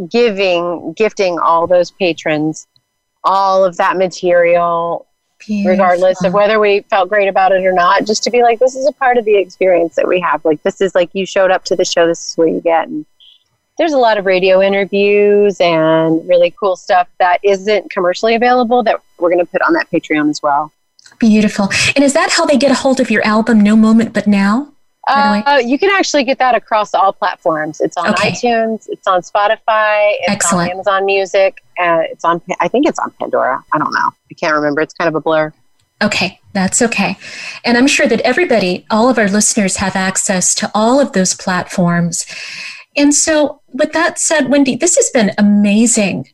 giving, 0.09 0.93
gifting 0.93 1.41
all 1.41 1.67
those 1.67 1.91
patrons 1.91 2.69
all 3.25 3.65
of 3.65 3.77
that 3.79 3.97
material, 3.97 5.05
Beautiful. 5.41 5.71
regardless 5.71 6.23
of 6.23 6.33
whether 6.33 6.61
we 6.61 6.83
felt 6.91 7.09
great 7.09 7.27
about 7.27 7.51
it 7.51 7.65
or 7.65 7.73
not, 7.73 8.05
just 8.05 8.23
to 8.25 8.31
be 8.31 8.43
like, 8.43 8.61
this 8.61 8.77
is 8.77 8.87
a 8.87 8.93
part 8.93 9.19
of 9.19 9.25
the 9.25 9.37
experience 9.37 9.97
that 9.97 10.07
we 10.07 10.21
have. 10.21 10.45
Like, 10.45 10.63
this 10.63 10.81
is 10.81 10.95
like 10.95 11.11
you 11.13 11.27
showed 11.27 11.51
up 11.51 11.65
to 11.65 11.75
the 11.75 11.85
show, 11.85 12.07
this 12.07 12.29
is 12.29 12.35
what 12.37 12.51
you 12.51 12.61
get. 12.61 12.87
And 12.87 13.05
there's 13.79 13.95
a 13.95 13.99
lot 13.99 14.19
of 14.19 14.27
radio 14.27 14.63
interviews 14.63 15.61
and 15.61 16.27
really 16.29 16.55
cool 16.61 16.77
stuff 16.77 17.09
that 17.19 17.41
isn't 17.43 17.91
commercially 17.91 18.37
available 18.37 18.85
that 18.85 19.01
we're 19.19 19.31
going 19.31 19.45
to 19.45 19.51
put 19.51 19.63
on 19.63 19.73
that 19.75 19.91
Patreon 19.91 20.31
as 20.31 20.43
well. 20.43 20.73
Beautiful. 21.19 21.69
And 21.95 22.05
is 22.05 22.13
that 22.15 22.31
how 22.31 22.45
they 22.45 22.57
get 22.57 22.71
a 22.71 22.75
hold 22.75 23.01
of 23.01 23.11
your 23.11 23.25
album, 23.27 23.61
No 23.61 23.77
Moment 23.77 24.13
But 24.13 24.27
Now? 24.27 24.73
Uh, 25.07 25.61
you 25.65 25.79
can 25.79 25.91
actually 25.91 26.25
get 26.25 26.39
that 26.39 26.55
across 26.55 26.95
all 26.95 27.13
platforms. 27.13 27.81
It's 27.81 27.97
on 27.97 28.09
okay. 28.11 28.31
iTunes, 28.31 28.89
it's 28.89 29.07
on 29.07 29.21
Spotify, 29.21 30.15
it's 30.21 30.31
Excellent. 30.31 30.71
on 30.71 30.77
Amazon 30.77 31.05
Music, 31.05 31.63
uh, 31.79 32.01
it's 32.05 32.25
on. 32.25 32.41
I 32.61 32.69
think 32.69 32.87
it's 32.87 32.99
on 32.99 33.11
Pandora. 33.21 33.63
I 33.73 33.79
don't 33.79 33.93
know. 33.93 34.11
I 34.31 34.35
can't 34.35 34.55
remember. 34.55 34.81
It's 34.81 34.95
kind 34.95 35.09
of 35.09 35.15
a 35.15 35.21
blur. 35.21 35.53
Okay, 36.03 36.41
that's 36.53 36.83
okay. 36.83 37.17
And 37.65 37.77
I'm 37.79 37.87
sure 37.87 38.07
that 38.07 38.21
everybody, 38.21 38.87
all 38.91 39.09
of 39.09 39.19
our 39.19 39.29
listeners, 39.29 39.77
have 39.77 39.95
access 39.95 40.55
to 40.57 40.71
all 40.75 41.01
of 41.01 41.13
those 41.13 41.35
platforms. 41.35 42.25
And 42.97 43.15
so, 43.15 43.61
with 43.73 43.93
that 43.93 44.19
said, 44.19 44.49
Wendy, 44.51 44.77
this 44.77 44.97
has 44.97 45.11
been 45.11 45.33
amazing. 45.39 46.29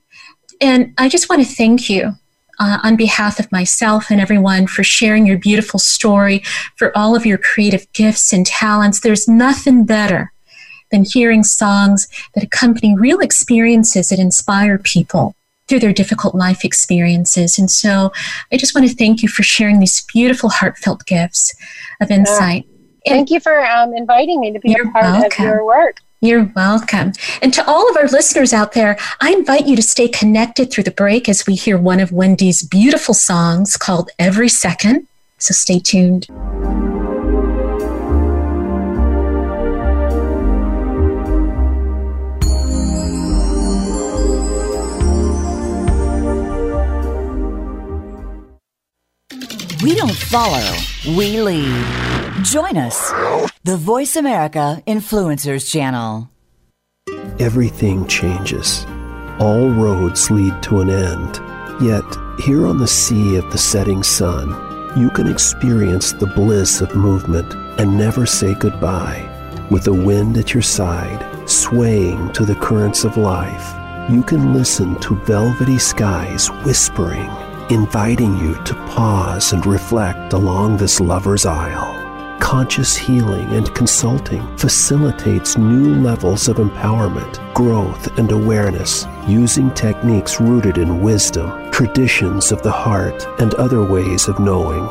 And 0.60 0.94
I 0.98 1.08
just 1.08 1.28
want 1.28 1.42
to 1.42 1.48
thank 1.48 1.88
you 1.88 2.14
uh, 2.60 2.78
on 2.82 2.94
behalf 2.94 3.40
of 3.40 3.50
myself 3.50 4.10
and 4.10 4.20
everyone 4.20 4.66
for 4.66 4.84
sharing 4.84 5.26
your 5.26 5.38
beautiful 5.38 5.80
story, 5.80 6.42
for 6.76 6.96
all 6.96 7.16
of 7.16 7.26
your 7.26 7.38
creative 7.38 7.90
gifts 7.92 8.32
and 8.32 8.46
talents. 8.46 9.00
There's 9.00 9.26
nothing 9.26 9.84
better 9.84 10.32
than 10.90 11.04
hearing 11.04 11.42
songs 11.42 12.06
that 12.34 12.44
accompany 12.44 12.96
real 12.96 13.20
experiences 13.20 14.08
that 14.08 14.18
inspire 14.18 14.78
people 14.78 15.34
through 15.68 15.78
their 15.78 15.92
difficult 15.92 16.34
life 16.34 16.64
experiences. 16.64 17.58
And 17.58 17.70
so 17.70 18.12
I 18.52 18.56
just 18.56 18.74
want 18.74 18.88
to 18.88 18.94
thank 18.94 19.22
you 19.22 19.28
for 19.28 19.44
sharing 19.44 19.78
these 19.78 20.04
beautiful, 20.12 20.50
heartfelt 20.50 21.06
gifts 21.06 21.54
of 22.00 22.10
insight. 22.10 22.66
Yeah. 23.06 23.12
Thank 23.12 23.30
you 23.30 23.40
for 23.40 23.64
um, 23.64 23.94
inviting 23.94 24.40
me 24.40 24.52
to 24.52 24.58
be 24.58 24.72
a 24.72 24.84
part 24.90 25.04
welcome. 25.04 25.46
of 25.46 25.52
your 25.52 25.64
work. 25.64 26.00
You're 26.22 26.52
welcome. 26.54 27.12
And 27.40 27.54
to 27.54 27.66
all 27.66 27.88
of 27.88 27.96
our 27.96 28.06
listeners 28.06 28.52
out 28.52 28.72
there, 28.72 28.98
I 29.22 29.32
invite 29.32 29.66
you 29.66 29.74
to 29.74 29.82
stay 29.82 30.06
connected 30.06 30.70
through 30.70 30.84
the 30.84 30.90
break 30.90 31.30
as 31.30 31.46
we 31.46 31.54
hear 31.54 31.78
one 31.78 31.98
of 31.98 32.12
Wendy's 32.12 32.62
beautiful 32.62 33.14
songs 33.14 33.78
called 33.78 34.10
Every 34.18 34.50
Second. 34.50 35.08
So 35.38 35.54
stay 35.54 35.78
tuned. 35.78 36.26
We 49.82 49.94
don't 49.94 50.14
follow, 50.14 50.76
we 51.16 51.40
lead. 51.40 51.86
Join 52.44 52.76
us, 52.76 53.10
the 53.64 53.78
Voice 53.78 54.14
America 54.14 54.82
Influencers 54.86 55.70
Channel. 55.70 56.28
Everything 57.38 58.06
changes. 58.06 58.84
All 59.38 59.70
roads 59.70 60.30
lead 60.30 60.62
to 60.64 60.80
an 60.80 60.90
end. 60.90 61.40
Yet, 61.82 62.04
here 62.44 62.66
on 62.66 62.76
the 62.76 62.86
sea 62.86 63.36
of 63.36 63.50
the 63.50 63.56
setting 63.56 64.02
sun, 64.02 64.50
you 65.00 65.08
can 65.08 65.26
experience 65.26 66.12
the 66.12 66.26
bliss 66.26 66.82
of 66.82 66.94
movement 66.94 67.54
and 67.80 67.96
never 67.96 68.26
say 68.26 68.54
goodbye. 68.56 69.26
With 69.70 69.84
the 69.84 69.94
wind 69.94 70.36
at 70.36 70.52
your 70.52 70.62
side, 70.62 71.48
swaying 71.48 72.32
to 72.34 72.44
the 72.44 72.56
currents 72.56 73.04
of 73.04 73.16
life, 73.16 73.74
you 74.10 74.22
can 74.22 74.52
listen 74.52 75.00
to 75.00 75.16
velvety 75.24 75.78
skies 75.78 76.48
whispering, 76.66 77.30
inviting 77.70 78.36
you 78.36 78.54
to 78.64 78.74
pause 78.86 79.52
and 79.52 79.64
reflect 79.64 80.32
along 80.32 80.76
this 80.76 81.00
lover's 81.00 81.46
isle. 81.46 81.98
Conscious 82.40 82.96
Healing 82.96 83.48
and 83.52 83.72
Consulting 83.74 84.44
facilitates 84.56 85.56
new 85.56 85.94
levels 85.96 86.48
of 86.48 86.56
empowerment, 86.56 87.54
growth, 87.54 88.18
and 88.18 88.32
awareness 88.32 89.06
using 89.28 89.70
techniques 89.72 90.40
rooted 90.40 90.78
in 90.78 91.00
wisdom, 91.00 91.70
traditions 91.70 92.50
of 92.50 92.62
the 92.62 92.72
heart, 92.72 93.24
and 93.40 93.54
other 93.54 93.84
ways 93.84 94.26
of 94.26 94.40
knowing. 94.40 94.84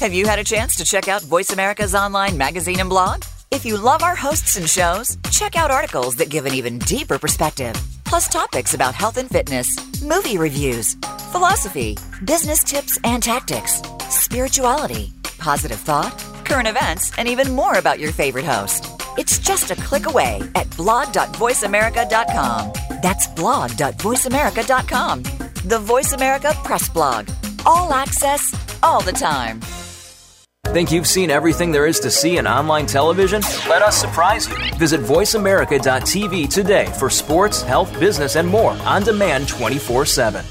Have 0.00 0.12
you 0.12 0.26
had 0.26 0.40
a 0.40 0.44
chance 0.44 0.74
to 0.74 0.84
check 0.84 1.06
out 1.06 1.22
Voice 1.22 1.52
America's 1.52 1.94
online 1.94 2.36
magazine 2.36 2.80
and 2.80 2.88
blog? 2.88 3.22
If 3.52 3.64
you 3.64 3.80
love 3.80 4.02
our 4.02 4.16
hosts 4.16 4.56
and 4.56 4.68
shows, 4.68 5.16
check 5.30 5.54
out 5.54 5.70
articles 5.70 6.16
that 6.16 6.30
give 6.30 6.46
an 6.46 6.54
even 6.54 6.80
deeper 6.80 7.16
perspective, 7.16 7.76
plus 8.04 8.26
topics 8.26 8.74
about 8.74 8.96
health 8.96 9.18
and 9.18 9.30
fitness, 9.30 10.02
movie 10.02 10.38
reviews, 10.38 10.96
philosophy, 11.30 11.96
business 12.24 12.62
tips 12.64 12.98
and 13.04 13.22
tactics, 13.22 13.80
spirituality, 14.08 15.12
positive 15.38 15.78
thought, 15.78 16.18
current 16.44 16.66
events, 16.68 17.12
and 17.18 17.28
even 17.28 17.52
more 17.54 17.78
about 17.78 17.98
your 18.00 18.12
favorite 18.12 18.44
host. 18.44 18.86
It's 19.16 19.38
just 19.38 19.70
a 19.70 19.76
click 19.76 20.06
away 20.06 20.40
at 20.54 20.68
blog.voiceamerica.com. 20.76 22.72
That's 23.02 23.26
blog.voiceamerica.com. 23.28 25.22
The 25.64 25.78
Voice 25.78 26.12
America 26.12 26.52
Press 26.64 26.88
Blog. 26.88 27.28
All 27.64 27.92
access, 27.92 28.54
all 28.82 29.02
the 29.02 29.12
time. 29.12 29.60
Think 30.66 30.92
you've 30.92 31.06
seen 31.06 31.30
everything 31.30 31.72
there 31.72 31.86
is 31.86 32.00
to 32.00 32.10
see 32.10 32.36
in 32.38 32.46
online 32.46 32.86
television? 32.86 33.42
Let 33.68 33.82
us 33.82 33.96
surprise 33.96 34.48
you. 34.48 34.56
Visit 34.76 35.00
VoiceAmerica.tv 35.00 36.48
today 36.48 36.86
for 36.98 37.10
sports, 37.10 37.62
health, 37.62 37.98
business, 37.98 38.36
and 38.36 38.48
more 38.48 38.72
on 38.84 39.02
demand 39.02 39.48
24 39.48 40.06
7. 40.06 40.44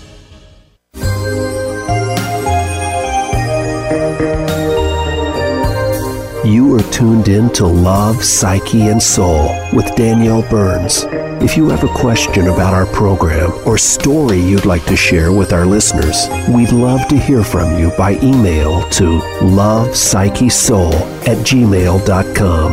You 6.49 6.73
are 6.73 6.91
tuned 6.91 7.27
in 7.27 7.51
to 7.51 7.67
Love, 7.67 8.23
Psyche, 8.23 8.87
and 8.87 8.99
Soul 8.99 9.55
with 9.71 9.85
Danielle 9.95 10.41
Burns. 10.49 11.05
If 11.43 11.55
you 11.55 11.69
have 11.69 11.83
a 11.83 11.93
question 11.93 12.47
about 12.47 12.73
our 12.73 12.87
program 12.87 13.51
or 13.67 13.77
story 13.77 14.39
you'd 14.39 14.65
like 14.65 14.83
to 14.85 14.95
share 14.95 15.31
with 15.31 15.53
our 15.53 15.67
listeners, 15.67 16.27
we'd 16.49 16.71
love 16.71 17.07
to 17.09 17.19
hear 17.19 17.43
from 17.43 17.77
you 17.77 17.91
by 17.99 18.13
email 18.23 18.81
to 18.89 19.19
lovepsychesoul 19.41 20.95
at 21.27 21.37
gmail.com. 21.45 22.71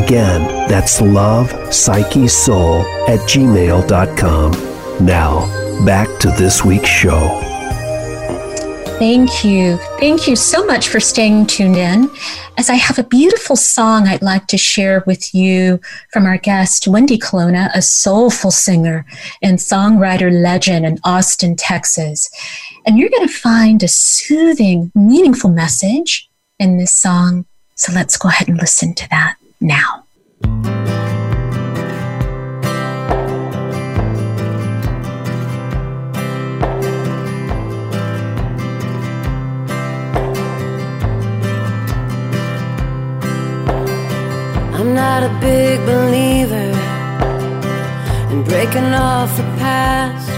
Again, 0.00 0.68
that's 0.68 1.00
lovepsychesoul 1.00 2.84
at 3.08 3.18
gmail.com. 3.28 5.04
Now, 5.04 5.84
back 5.84 6.20
to 6.20 6.28
this 6.30 6.64
week's 6.64 6.88
show. 6.88 7.57
Thank 8.98 9.44
you. 9.44 9.76
Thank 10.00 10.26
you 10.26 10.34
so 10.34 10.66
much 10.66 10.88
for 10.88 10.98
staying 10.98 11.46
tuned 11.46 11.76
in. 11.76 12.10
As 12.56 12.68
I 12.68 12.74
have 12.74 12.98
a 12.98 13.04
beautiful 13.04 13.54
song 13.54 14.08
I'd 14.08 14.22
like 14.22 14.48
to 14.48 14.58
share 14.58 15.04
with 15.06 15.32
you 15.32 15.80
from 16.12 16.26
our 16.26 16.36
guest, 16.36 16.88
Wendy 16.88 17.16
Colonna, 17.16 17.70
a 17.76 17.80
soulful 17.80 18.50
singer 18.50 19.06
and 19.40 19.58
songwriter 19.58 20.32
legend 20.32 20.84
in 20.84 20.98
Austin, 21.04 21.54
Texas. 21.54 22.28
And 22.86 22.98
you're 22.98 23.08
going 23.08 23.28
to 23.28 23.32
find 23.32 23.84
a 23.84 23.88
soothing, 23.88 24.90
meaningful 24.96 25.50
message 25.50 26.28
in 26.58 26.78
this 26.78 26.92
song. 26.92 27.46
So 27.76 27.92
let's 27.92 28.16
go 28.16 28.28
ahead 28.28 28.48
and 28.48 28.58
listen 28.58 28.94
to 28.96 29.08
that 29.10 29.36
now. 29.60 30.97
Not 45.20 45.30
a 45.30 45.40
big 45.40 45.80
believer 45.84 46.70
in 48.30 48.44
breaking 48.44 48.92
off 48.94 49.36
the 49.36 49.42
past. 49.58 50.28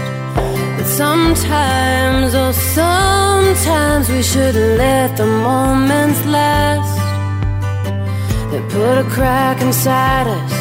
But 0.77 0.87
sometimes, 0.87 2.33
oh, 2.33 2.51
sometimes 2.51 4.09
we 4.09 4.23
should 4.23 4.55
let 4.55 5.17
the 5.17 5.25
moments 5.25 6.25
last. 6.25 6.97
That 8.51 8.63
put 8.71 8.97
a 9.05 9.07
crack 9.15 9.61
inside 9.61 10.27
us, 10.39 10.53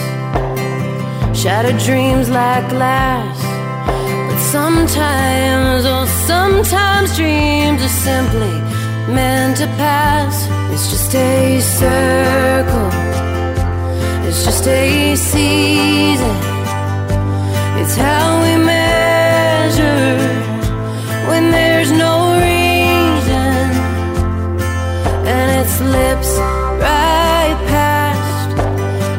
shattered 1.40 1.78
dreams 1.78 2.28
like 2.28 2.68
glass. 2.68 3.38
But 4.28 4.40
sometimes, 4.56 5.84
oh, 5.86 6.04
sometimes 6.26 7.16
dreams 7.16 7.80
are 7.82 7.96
simply 8.08 8.56
meant 9.14 9.56
to 9.58 9.66
pass. 9.84 10.34
It's 10.72 10.90
just 10.90 11.14
a 11.14 11.60
circle. 11.60 12.99
It's 14.32 14.44
just 14.44 14.64
a 14.68 15.16
season. 15.16 16.36
It's 17.80 17.96
how 17.96 18.42
we 18.44 18.64
measure 18.64 20.18
when 21.28 21.50
there's 21.50 21.90
no 21.90 22.14
reason. 22.38 23.56
And 25.32 25.46
it 25.60 25.68
slips 25.68 26.30
right 26.86 27.56
past. 27.72 28.50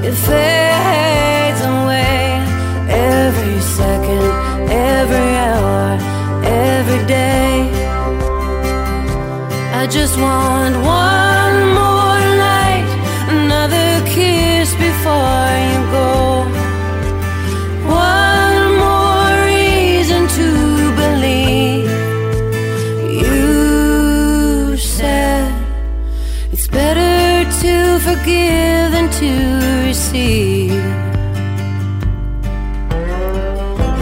It 0.07 0.15
fades 0.27 1.61
away 1.75 2.23
every 2.87 3.59
second, 3.59 4.31
every 4.71 5.31
hour, 5.45 5.99
every 6.45 7.05
day. 7.05 7.69
I 9.73 9.87
just 9.87 10.17
want 10.17 10.60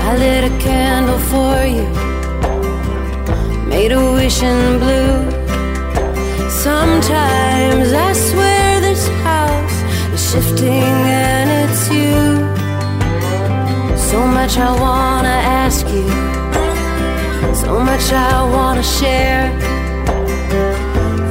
I 0.09 0.17
lit 0.17 0.43
a 0.43 0.57
candle 0.57 1.19
for 1.31 1.55
you, 1.75 1.87
made 3.69 3.91
a 3.91 4.01
wish 4.13 4.41
in 4.41 4.79
blue. 4.79 5.19
Sometimes 6.49 7.93
I 7.93 8.13
swear 8.13 8.81
this 8.81 9.07
house 9.27 9.77
is 10.15 10.31
shifting 10.31 10.95
and 11.21 11.47
it's 11.61 11.83
you. 11.93 12.17
So 14.09 14.25
much 14.25 14.57
I 14.57 14.71
wanna 14.85 15.37
ask 15.63 15.85
you, 15.97 16.09
so 17.53 17.79
much 17.79 18.11
I 18.11 18.43
wanna 18.55 18.81
share. 18.81 19.45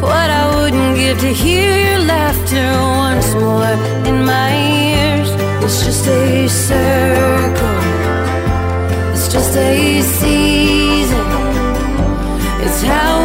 What 0.00 0.28
I 0.40 0.44
wouldn't 0.54 0.94
give 0.96 1.18
to 1.26 1.32
hear 1.44 1.70
your 1.88 2.02
laughter 2.14 2.70
once 3.06 3.34
more 3.34 3.74
in 4.08 4.24
my 4.24 4.50
ears. 4.86 5.30
It's 5.64 5.84
just 5.84 6.06
a 6.06 6.48
circle, 6.48 7.78
just 9.30 9.56
a 9.56 10.00
season, 10.00 11.26
it's 12.64 12.82
how 12.82 13.17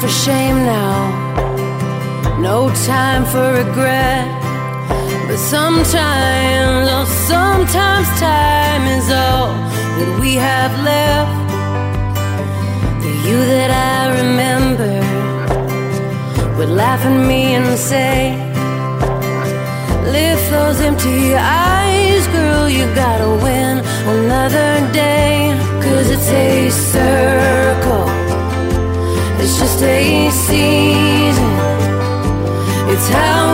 for 0.00 0.08
shame 0.08 0.56
now, 0.64 0.98
no 2.40 2.70
time 2.86 3.24
for 3.26 3.52
regret. 3.52 4.26
But 5.28 5.36
sometimes, 5.36 6.88
oh, 6.90 7.04
sometimes 7.28 8.08
time 8.18 8.84
is 8.98 9.10
all 9.10 9.52
that 9.98 10.10
we 10.20 10.34
have 10.36 10.72
left. 10.90 11.36
The 13.02 13.12
you 13.28 13.38
that 13.54 13.70
I 13.94 14.00
remember 14.20 14.94
would 16.56 16.70
laugh 16.70 17.04
at 17.04 17.16
me 17.28 17.54
and 17.54 17.78
say, 17.78 18.32
Lift 20.16 20.50
those 20.50 20.80
empty 20.80 21.34
eyes, 21.36 22.26
girl, 22.28 22.68
you 22.68 22.86
gotta 22.94 23.30
win 23.44 23.78
another 24.16 24.92
day. 24.92 25.54
Cause 25.82 26.10
it's 26.10 26.28
a 26.28 26.70
circle, 26.70 28.09
just 29.58 29.82
a 29.82 30.30
season. 30.30 31.50
It's 32.92 33.08
how 33.08 33.49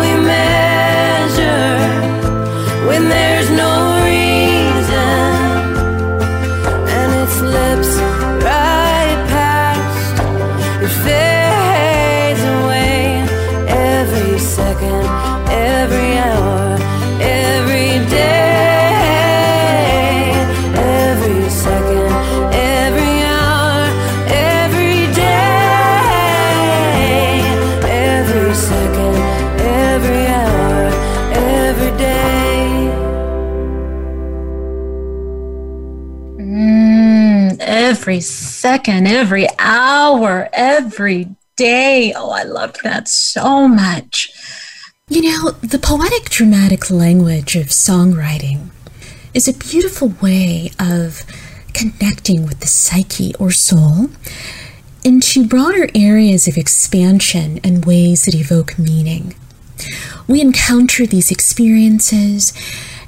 second, 38.87 39.09
every 39.09 39.49
hour, 39.59 40.49
every 40.53 41.29
day. 41.57 42.13
Oh, 42.15 42.31
I 42.31 42.45
loved 42.45 42.85
that 42.85 43.09
so 43.09 43.67
much. 43.67 44.31
You 45.09 45.23
know, 45.23 45.51
the 45.61 45.81
poetic 45.81 46.31
dramatic 46.31 46.89
language 46.89 47.57
of 47.57 47.67
songwriting 47.67 48.71
is 49.35 49.49
a 49.49 49.53
beautiful 49.53 50.15
way 50.23 50.71
of 50.79 51.25
connecting 51.75 52.47
with 52.47 52.61
the 52.61 52.69
psyche 52.69 53.35
or 53.41 53.51
soul 53.51 54.11
into 55.03 55.49
broader 55.49 55.89
areas 55.93 56.47
of 56.47 56.57
expansion 56.57 57.59
and 57.65 57.85
ways 57.85 58.25
that 58.25 58.37
evoke 58.37 58.79
meaning. 58.79 59.35
We 60.29 60.41
encounter 60.41 61.07
these 61.07 61.33
experiences 61.33 62.53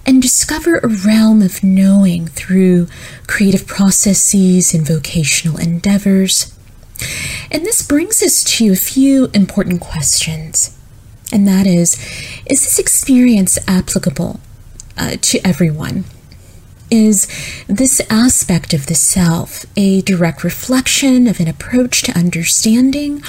and 0.09 0.23
discover 0.23 0.79
a 0.79 0.89
realm 0.89 1.43
of 1.43 1.63
knowing 1.63 2.27
through 2.27 2.89
creative 3.27 3.67
processes 3.67 4.73
and 4.73 4.87
vocational 4.87 5.59
endeavors. 5.59 6.59
And 7.51 7.67
this 7.67 7.83
brings 7.83 8.23
us 8.23 8.43
to 8.57 8.73
a 8.73 8.77
few 8.77 9.27
important 9.35 9.83
questions. 9.83 10.75
And 11.31 11.47
that 11.47 11.67
is 11.67 11.95
Is 12.47 12.65
this 12.65 12.79
experience 12.79 13.59
applicable 13.69 14.41
uh, 14.97 15.17
to 15.21 15.47
everyone? 15.47 16.07
Is 16.91 17.29
this 17.67 18.01
aspect 18.09 18.73
of 18.73 18.87
the 18.87 18.95
self 18.95 19.67
a 19.77 20.01
direct 20.01 20.43
reflection 20.43 21.27
of 21.27 21.39
an 21.39 21.49
approach 21.49 22.01
to 22.05 22.19
understanding, 22.19 23.23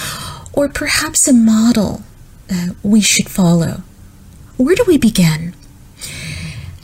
or 0.54 0.70
perhaps 0.70 1.28
a 1.28 1.34
model 1.34 2.04
uh, 2.50 2.68
we 2.84 3.02
should 3.02 3.28
follow? 3.28 3.84
Where 4.56 4.76
do 4.76 4.86
we 4.88 4.98
begin? 4.98 5.56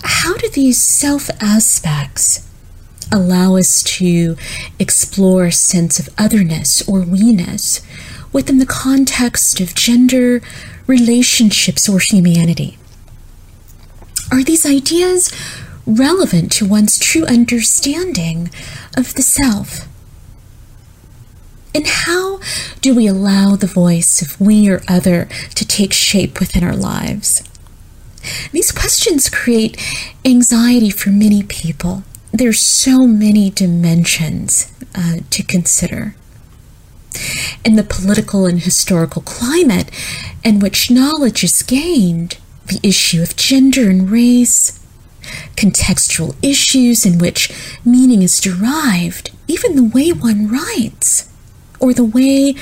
How 0.07 0.37
do 0.37 0.47
these 0.49 0.77
self 0.77 1.31
aspects 1.41 2.47
allow 3.11 3.55
us 3.55 3.81
to 3.97 4.37
explore 4.77 5.45
a 5.45 5.51
sense 5.51 5.97
of 5.97 6.09
otherness 6.15 6.87
or 6.87 7.01
we-ness 7.01 7.81
within 8.31 8.59
the 8.59 8.67
context 8.67 9.59
of 9.59 9.73
gender, 9.73 10.41
relationships, 10.85 11.89
or 11.89 11.97
humanity? 11.97 12.77
Are 14.31 14.43
these 14.43 14.63
ideas 14.63 15.31
relevant 15.87 16.51
to 16.53 16.67
one's 16.67 16.99
true 16.99 17.25
understanding 17.25 18.51
of 18.95 19.15
the 19.15 19.23
self? 19.23 19.87
And 21.73 21.87
how 21.87 22.39
do 22.81 22.93
we 22.93 23.07
allow 23.07 23.55
the 23.55 23.65
voice 23.65 24.21
of 24.21 24.39
we 24.39 24.69
or 24.69 24.83
other 24.87 25.27
to 25.55 25.65
take 25.65 25.93
shape 25.93 26.39
within 26.39 26.63
our 26.63 26.75
lives? 26.75 27.43
These 28.51 28.71
questions 28.71 29.29
create 29.29 29.77
anxiety 30.23 30.89
for 30.89 31.09
many 31.09 31.43
people. 31.43 32.03
There's 32.31 32.59
so 32.59 33.07
many 33.07 33.49
dimensions 33.49 34.71
uh, 34.93 35.17
to 35.29 35.43
consider. 35.43 36.15
In 37.63 37.75
the 37.75 37.83
political 37.83 38.45
and 38.45 38.59
historical 38.59 39.21
climate 39.21 39.89
in 40.43 40.59
which 40.59 40.91
knowledge 40.91 41.43
is 41.43 41.63
gained, 41.63 42.37
the 42.67 42.79
issue 42.83 43.21
of 43.21 43.35
gender 43.35 43.89
and 43.89 44.09
race, 44.09 44.79
contextual 45.55 46.35
issues 46.43 47.05
in 47.05 47.17
which 47.17 47.51
meaning 47.85 48.21
is 48.21 48.39
derived, 48.39 49.31
even 49.47 49.75
the 49.75 49.83
way 49.83 50.11
one 50.11 50.47
writes, 50.47 51.29
or 51.79 51.93
the 51.93 52.03
way 52.03 52.55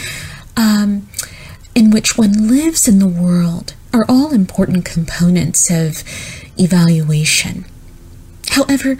um, 0.55 1.07
in 1.75 1.89
which 1.89 2.17
one 2.17 2.47
lives 2.47 2.87
in 2.87 2.99
the 2.99 3.07
world 3.07 3.73
are 3.93 4.05
all 4.09 4.33
important 4.33 4.83
components 4.83 5.69
of 5.69 6.03
evaluation. 6.57 7.65
However, 8.49 8.97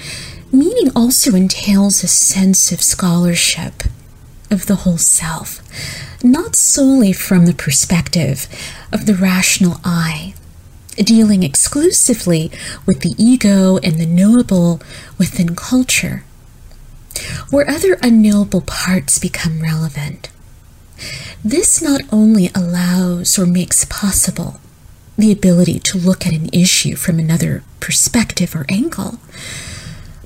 meaning 0.51 0.91
also 0.95 1.35
entails 1.35 2.03
a 2.03 2.07
sense 2.07 2.71
of 2.71 2.81
scholarship 2.83 3.83
of 4.51 4.67
the 4.67 4.77
whole 4.77 4.99
self, 4.99 5.61
not 6.23 6.55
solely 6.55 7.11
from 7.11 7.47
the 7.47 7.53
perspective 7.53 8.47
of 8.91 9.07
the 9.07 9.15
rational 9.15 9.79
I, 9.83 10.35
dealing 10.95 11.41
exclusively 11.41 12.51
with 12.85 13.01
the 13.01 13.15
ego 13.17 13.77
and 13.77 13.99
the 13.99 14.05
knowable 14.05 14.79
within 15.17 15.55
culture, 15.55 16.23
where 17.49 17.69
other 17.69 17.97
unknowable 18.03 18.61
parts 18.61 19.17
become 19.17 19.61
relevant. 19.61 20.29
This 21.43 21.81
not 21.81 22.01
only 22.11 22.51
allows 22.55 23.37
or 23.39 23.47
makes 23.47 23.85
possible 23.85 24.59
the 25.17 25.31
ability 25.31 25.79
to 25.79 25.97
look 25.97 26.25
at 26.25 26.33
an 26.33 26.49
issue 26.51 26.95
from 26.95 27.19
another 27.19 27.63
perspective 27.79 28.55
or 28.55 28.65
angle, 28.69 29.19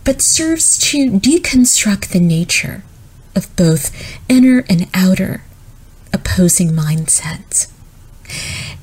but 0.04 0.22
serves 0.22 0.78
to 0.78 1.12
deconstruct 1.12 2.10
the 2.10 2.20
nature 2.20 2.84
of 3.36 3.54
both 3.56 3.92
inner 4.30 4.64
and 4.70 4.88
outer 4.94 5.44
opposing 6.14 6.70
mindsets. 6.70 7.72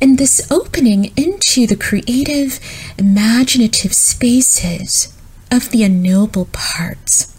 And 0.00 0.18
this 0.18 0.50
opening 0.50 1.12
into 1.16 1.66
the 1.66 1.76
creative, 1.76 2.60
imaginative 2.98 3.94
spaces 3.94 5.12
of 5.50 5.70
the 5.70 5.84
unknowable 5.84 6.46
parts 6.46 7.34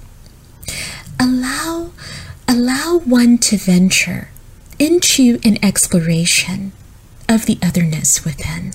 allow 1.20 1.92
allow 2.48 3.00
one 3.06 3.38
to 3.40 3.58
venture 3.58 4.30
into 4.78 5.40
an 5.44 5.58
exploration 5.64 6.72
of 7.28 7.46
the 7.46 7.58
otherness 7.62 8.24
within. 8.24 8.74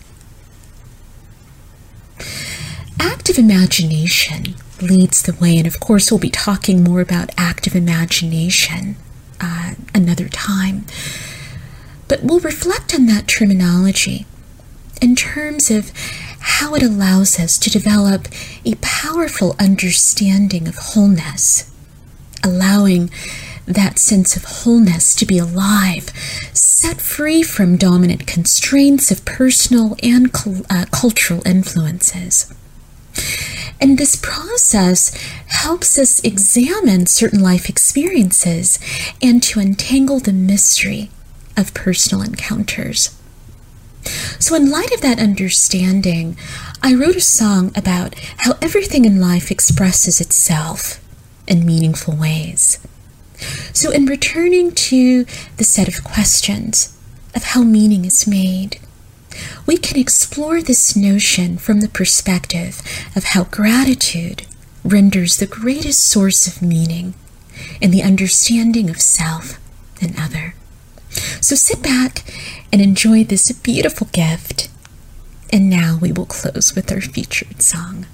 Active 2.99 3.39
imagination 3.39 4.55
leads 4.83 5.23
the 5.23 5.35
way, 5.35 5.57
and 5.57 5.67
of 5.67 5.81
course, 5.81 6.11
we'll 6.11 6.19
be 6.21 6.31
talking 6.31 6.83
more 6.83 7.01
about 7.01 7.31
active 7.37 7.75
imagination 7.75 8.97
uh, 9.41 9.75
another 9.95 10.29
time. 10.29 10.85
But 12.09 12.23
we'll 12.23 12.41
reflect 12.41 12.95
on 12.95 13.07
that 13.07 13.29
terminology 13.29 14.27
in 15.01 15.15
terms 15.17 15.71
of 15.71 15.93
how 16.41 16.75
it 16.75 16.83
allows 16.83 17.39
us 17.39 17.59
to 17.59 17.71
develop 17.71 18.29
a 18.65 18.75
powerful 18.81 19.55
understanding 19.59 20.67
of 20.67 20.77
wholeness, 20.77 21.71
allowing 22.43 23.11
that 23.75 23.99
sense 23.99 24.37
of 24.37 24.45
wholeness 24.45 25.15
to 25.17 25.27
be 25.27 25.39
alive, 25.39 26.11
set 26.53 27.01
free 27.01 27.43
from 27.43 27.77
dominant 27.77 28.27
constraints 28.27 29.11
of 29.11 29.25
personal 29.25 29.97
and 30.03 30.31
uh, 30.71 30.87
cultural 30.91 31.43
influences. 31.47 32.53
And 33.81 33.97
this 33.97 34.17
process 34.17 35.15
helps 35.47 35.99
us 35.99 36.23
examine 36.23 37.07
certain 37.07 37.41
life 37.41 37.69
experiences 37.69 38.79
and 39.23 39.43
to 39.45 39.61
untangle 39.61 40.21
the 40.21 40.33
mystery 40.33 41.11
of 41.57 41.75
personal 41.75 42.23
encounters. 42.23 43.17
So, 44.39 44.55
in 44.55 44.71
light 44.71 44.93
of 44.93 45.03
that 45.03 45.19
understanding, 45.19 46.37
I 46.83 46.95
wrote 46.95 47.17
a 47.17 47.21
song 47.21 47.71
about 47.75 48.15
how 48.39 48.55
everything 48.63 49.05
in 49.05 49.21
life 49.21 49.51
expresses 49.51 50.21
itself 50.21 51.01
in 51.47 51.67
meaningful 51.67 52.17
ways. 52.17 52.79
So, 53.73 53.91
in 53.91 54.07
returning 54.07 54.73
to 54.73 55.25
the 55.57 55.65
set 55.65 55.89
of 55.89 56.05
questions 56.05 56.97
of 57.35 57.45
how 57.45 57.63
meaning 57.63 58.05
is 58.05 58.27
made, 58.27 58.81
we 59.67 59.77
can 59.77 59.99
explore 59.99 60.61
this 60.61 60.97
notion 60.97 61.57
from 61.57 61.81
the 61.81 61.89
perspective 61.89 62.83
of 63.15 63.25
how 63.25 63.45
gratitude 63.45 64.47
renders 64.85 65.37
the 65.37 65.47
greatest 65.47 66.07
source 66.07 66.47
of 66.47 66.63
meaning 66.63 67.15
in 67.81 67.91
the 67.91 68.03
understanding 68.03 68.91
of 68.91 69.01
self 69.01 69.59
and 70.01 70.19
other. 70.19 70.55
So 71.41 71.55
sit 71.55 71.83
back 71.83 72.25
and 72.73 72.81
enjoy 72.81 73.25
this 73.25 73.51
beautiful 73.53 74.09
gift. 74.13 74.69
And 75.53 75.69
now 75.69 75.99
we 76.01 76.13
will 76.13 76.27
close 76.27 76.75
with 76.75 76.93
our 76.93 77.01
featured 77.01 77.61
song. 77.61 78.07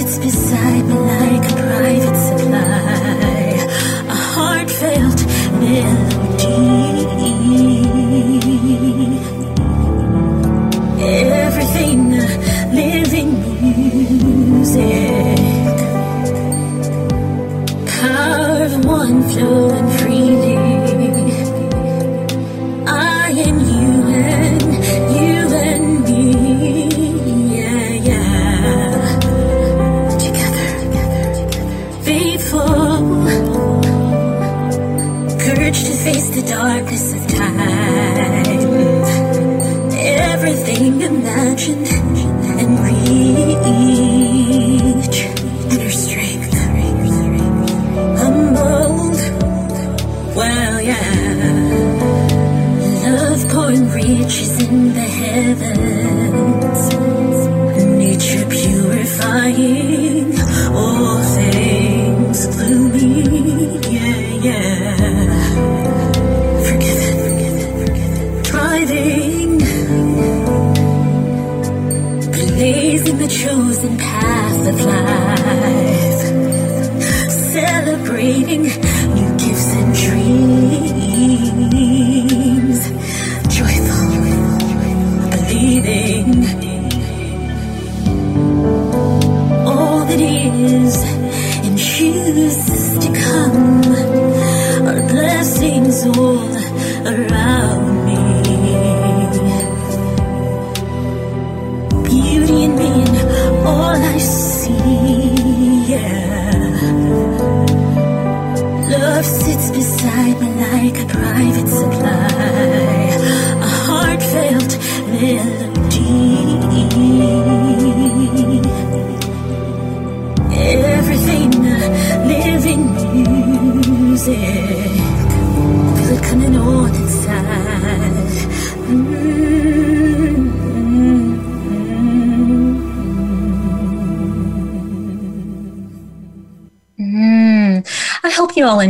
Love 0.00 0.08
sits 0.08 0.39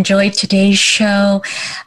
enjoyed 0.01 0.33
today's 0.33 0.79
show. 0.79 1.43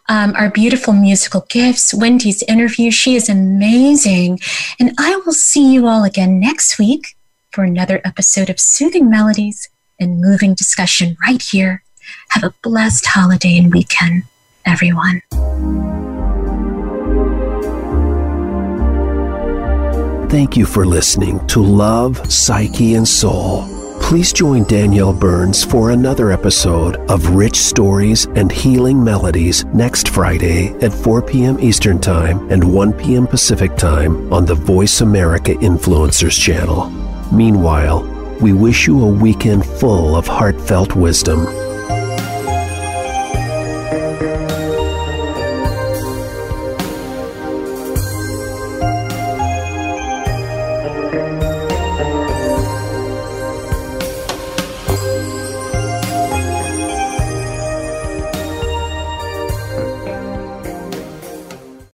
Um, 0.07 0.36
our 0.36 0.51
beautiful 0.51 0.93
musical 0.93 1.47
gifts, 1.49 1.95
Wendy's 1.95 2.43
interview. 2.43 2.91
She 2.91 3.16
is 3.16 3.28
amazing. 3.28 4.39
And 4.80 4.93
I 4.99 5.16
will 5.26 5.34
see 5.34 5.74
you 5.74 5.88
all 5.88 6.03
again 6.03 6.39
next 6.39 6.78
week 6.78 7.16
for 7.49 7.64
another 7.64 8.01
episode 8.05 8.51
of 8.51 8.59
Soothing 8.59 9.09
Melodies 9.09 9.68
and 9.99 10.22
Moving 10.22 10.53
Discussion 10.53 11.18
right 11.26 11.41
here. 11.41 11.84
Have 12.30 12.43
a 12.43 12.53
blessed 12.61 13.07
holiday 13.07 13.57
and 13.57 13.74
weekend, 13.74 14.26
everyone. 14.64 15.24
Thank 20.30 20.55
you 20.55 20.68
for 20.68 20.86
listening 20.86 21.45
to 21.47 21.64
Love, 21.64 22.32
Psyche, 22.32 22.93
and 22.93 23.07
Soul. 23.07 23.73
Please 24.04 24.32
join 24.32 24.64
Danielle 24.66 25.14
Burns 25.14 25.64
for 25.64 25.89
another 25.89 26.32
episode 26.32 26.97
of 27.10 27.30
Rich 27.30 27.56
Stories 27.56 28.26
and 28.36 28.51
Healing 28.51 29.04
Melodies 29.04 29.66
next 29.74 30.10
Friday 30.10 30.68
at 30.82 30.93
4 30.93 31.24
p.m. 31.24 31.60
Eastern 31.60 31.99
Time 31.99 32.47
and 32.51 32.64
1 32.64 32.93
p.m. 32.93 33.26
Pacific 33.26 33.76
Time 33.76 34.32
on 34.32 34.45
the 34.45 34.54
Voice 34.54 35.01
America 35.01 35.54
Influencers 35.56 36.39
channel. 36.39 36.91
Meanwhile, 37.32 38.04
we 38.39 38.54
wish 38.54 38.86
you 38.86 39.01
a 39.01 39.08
weekend 39.08 39.66
full 39.66 40.16
of 40.16 40.28
heartfelt 40.28 40.95
wisdom 40.95 41.47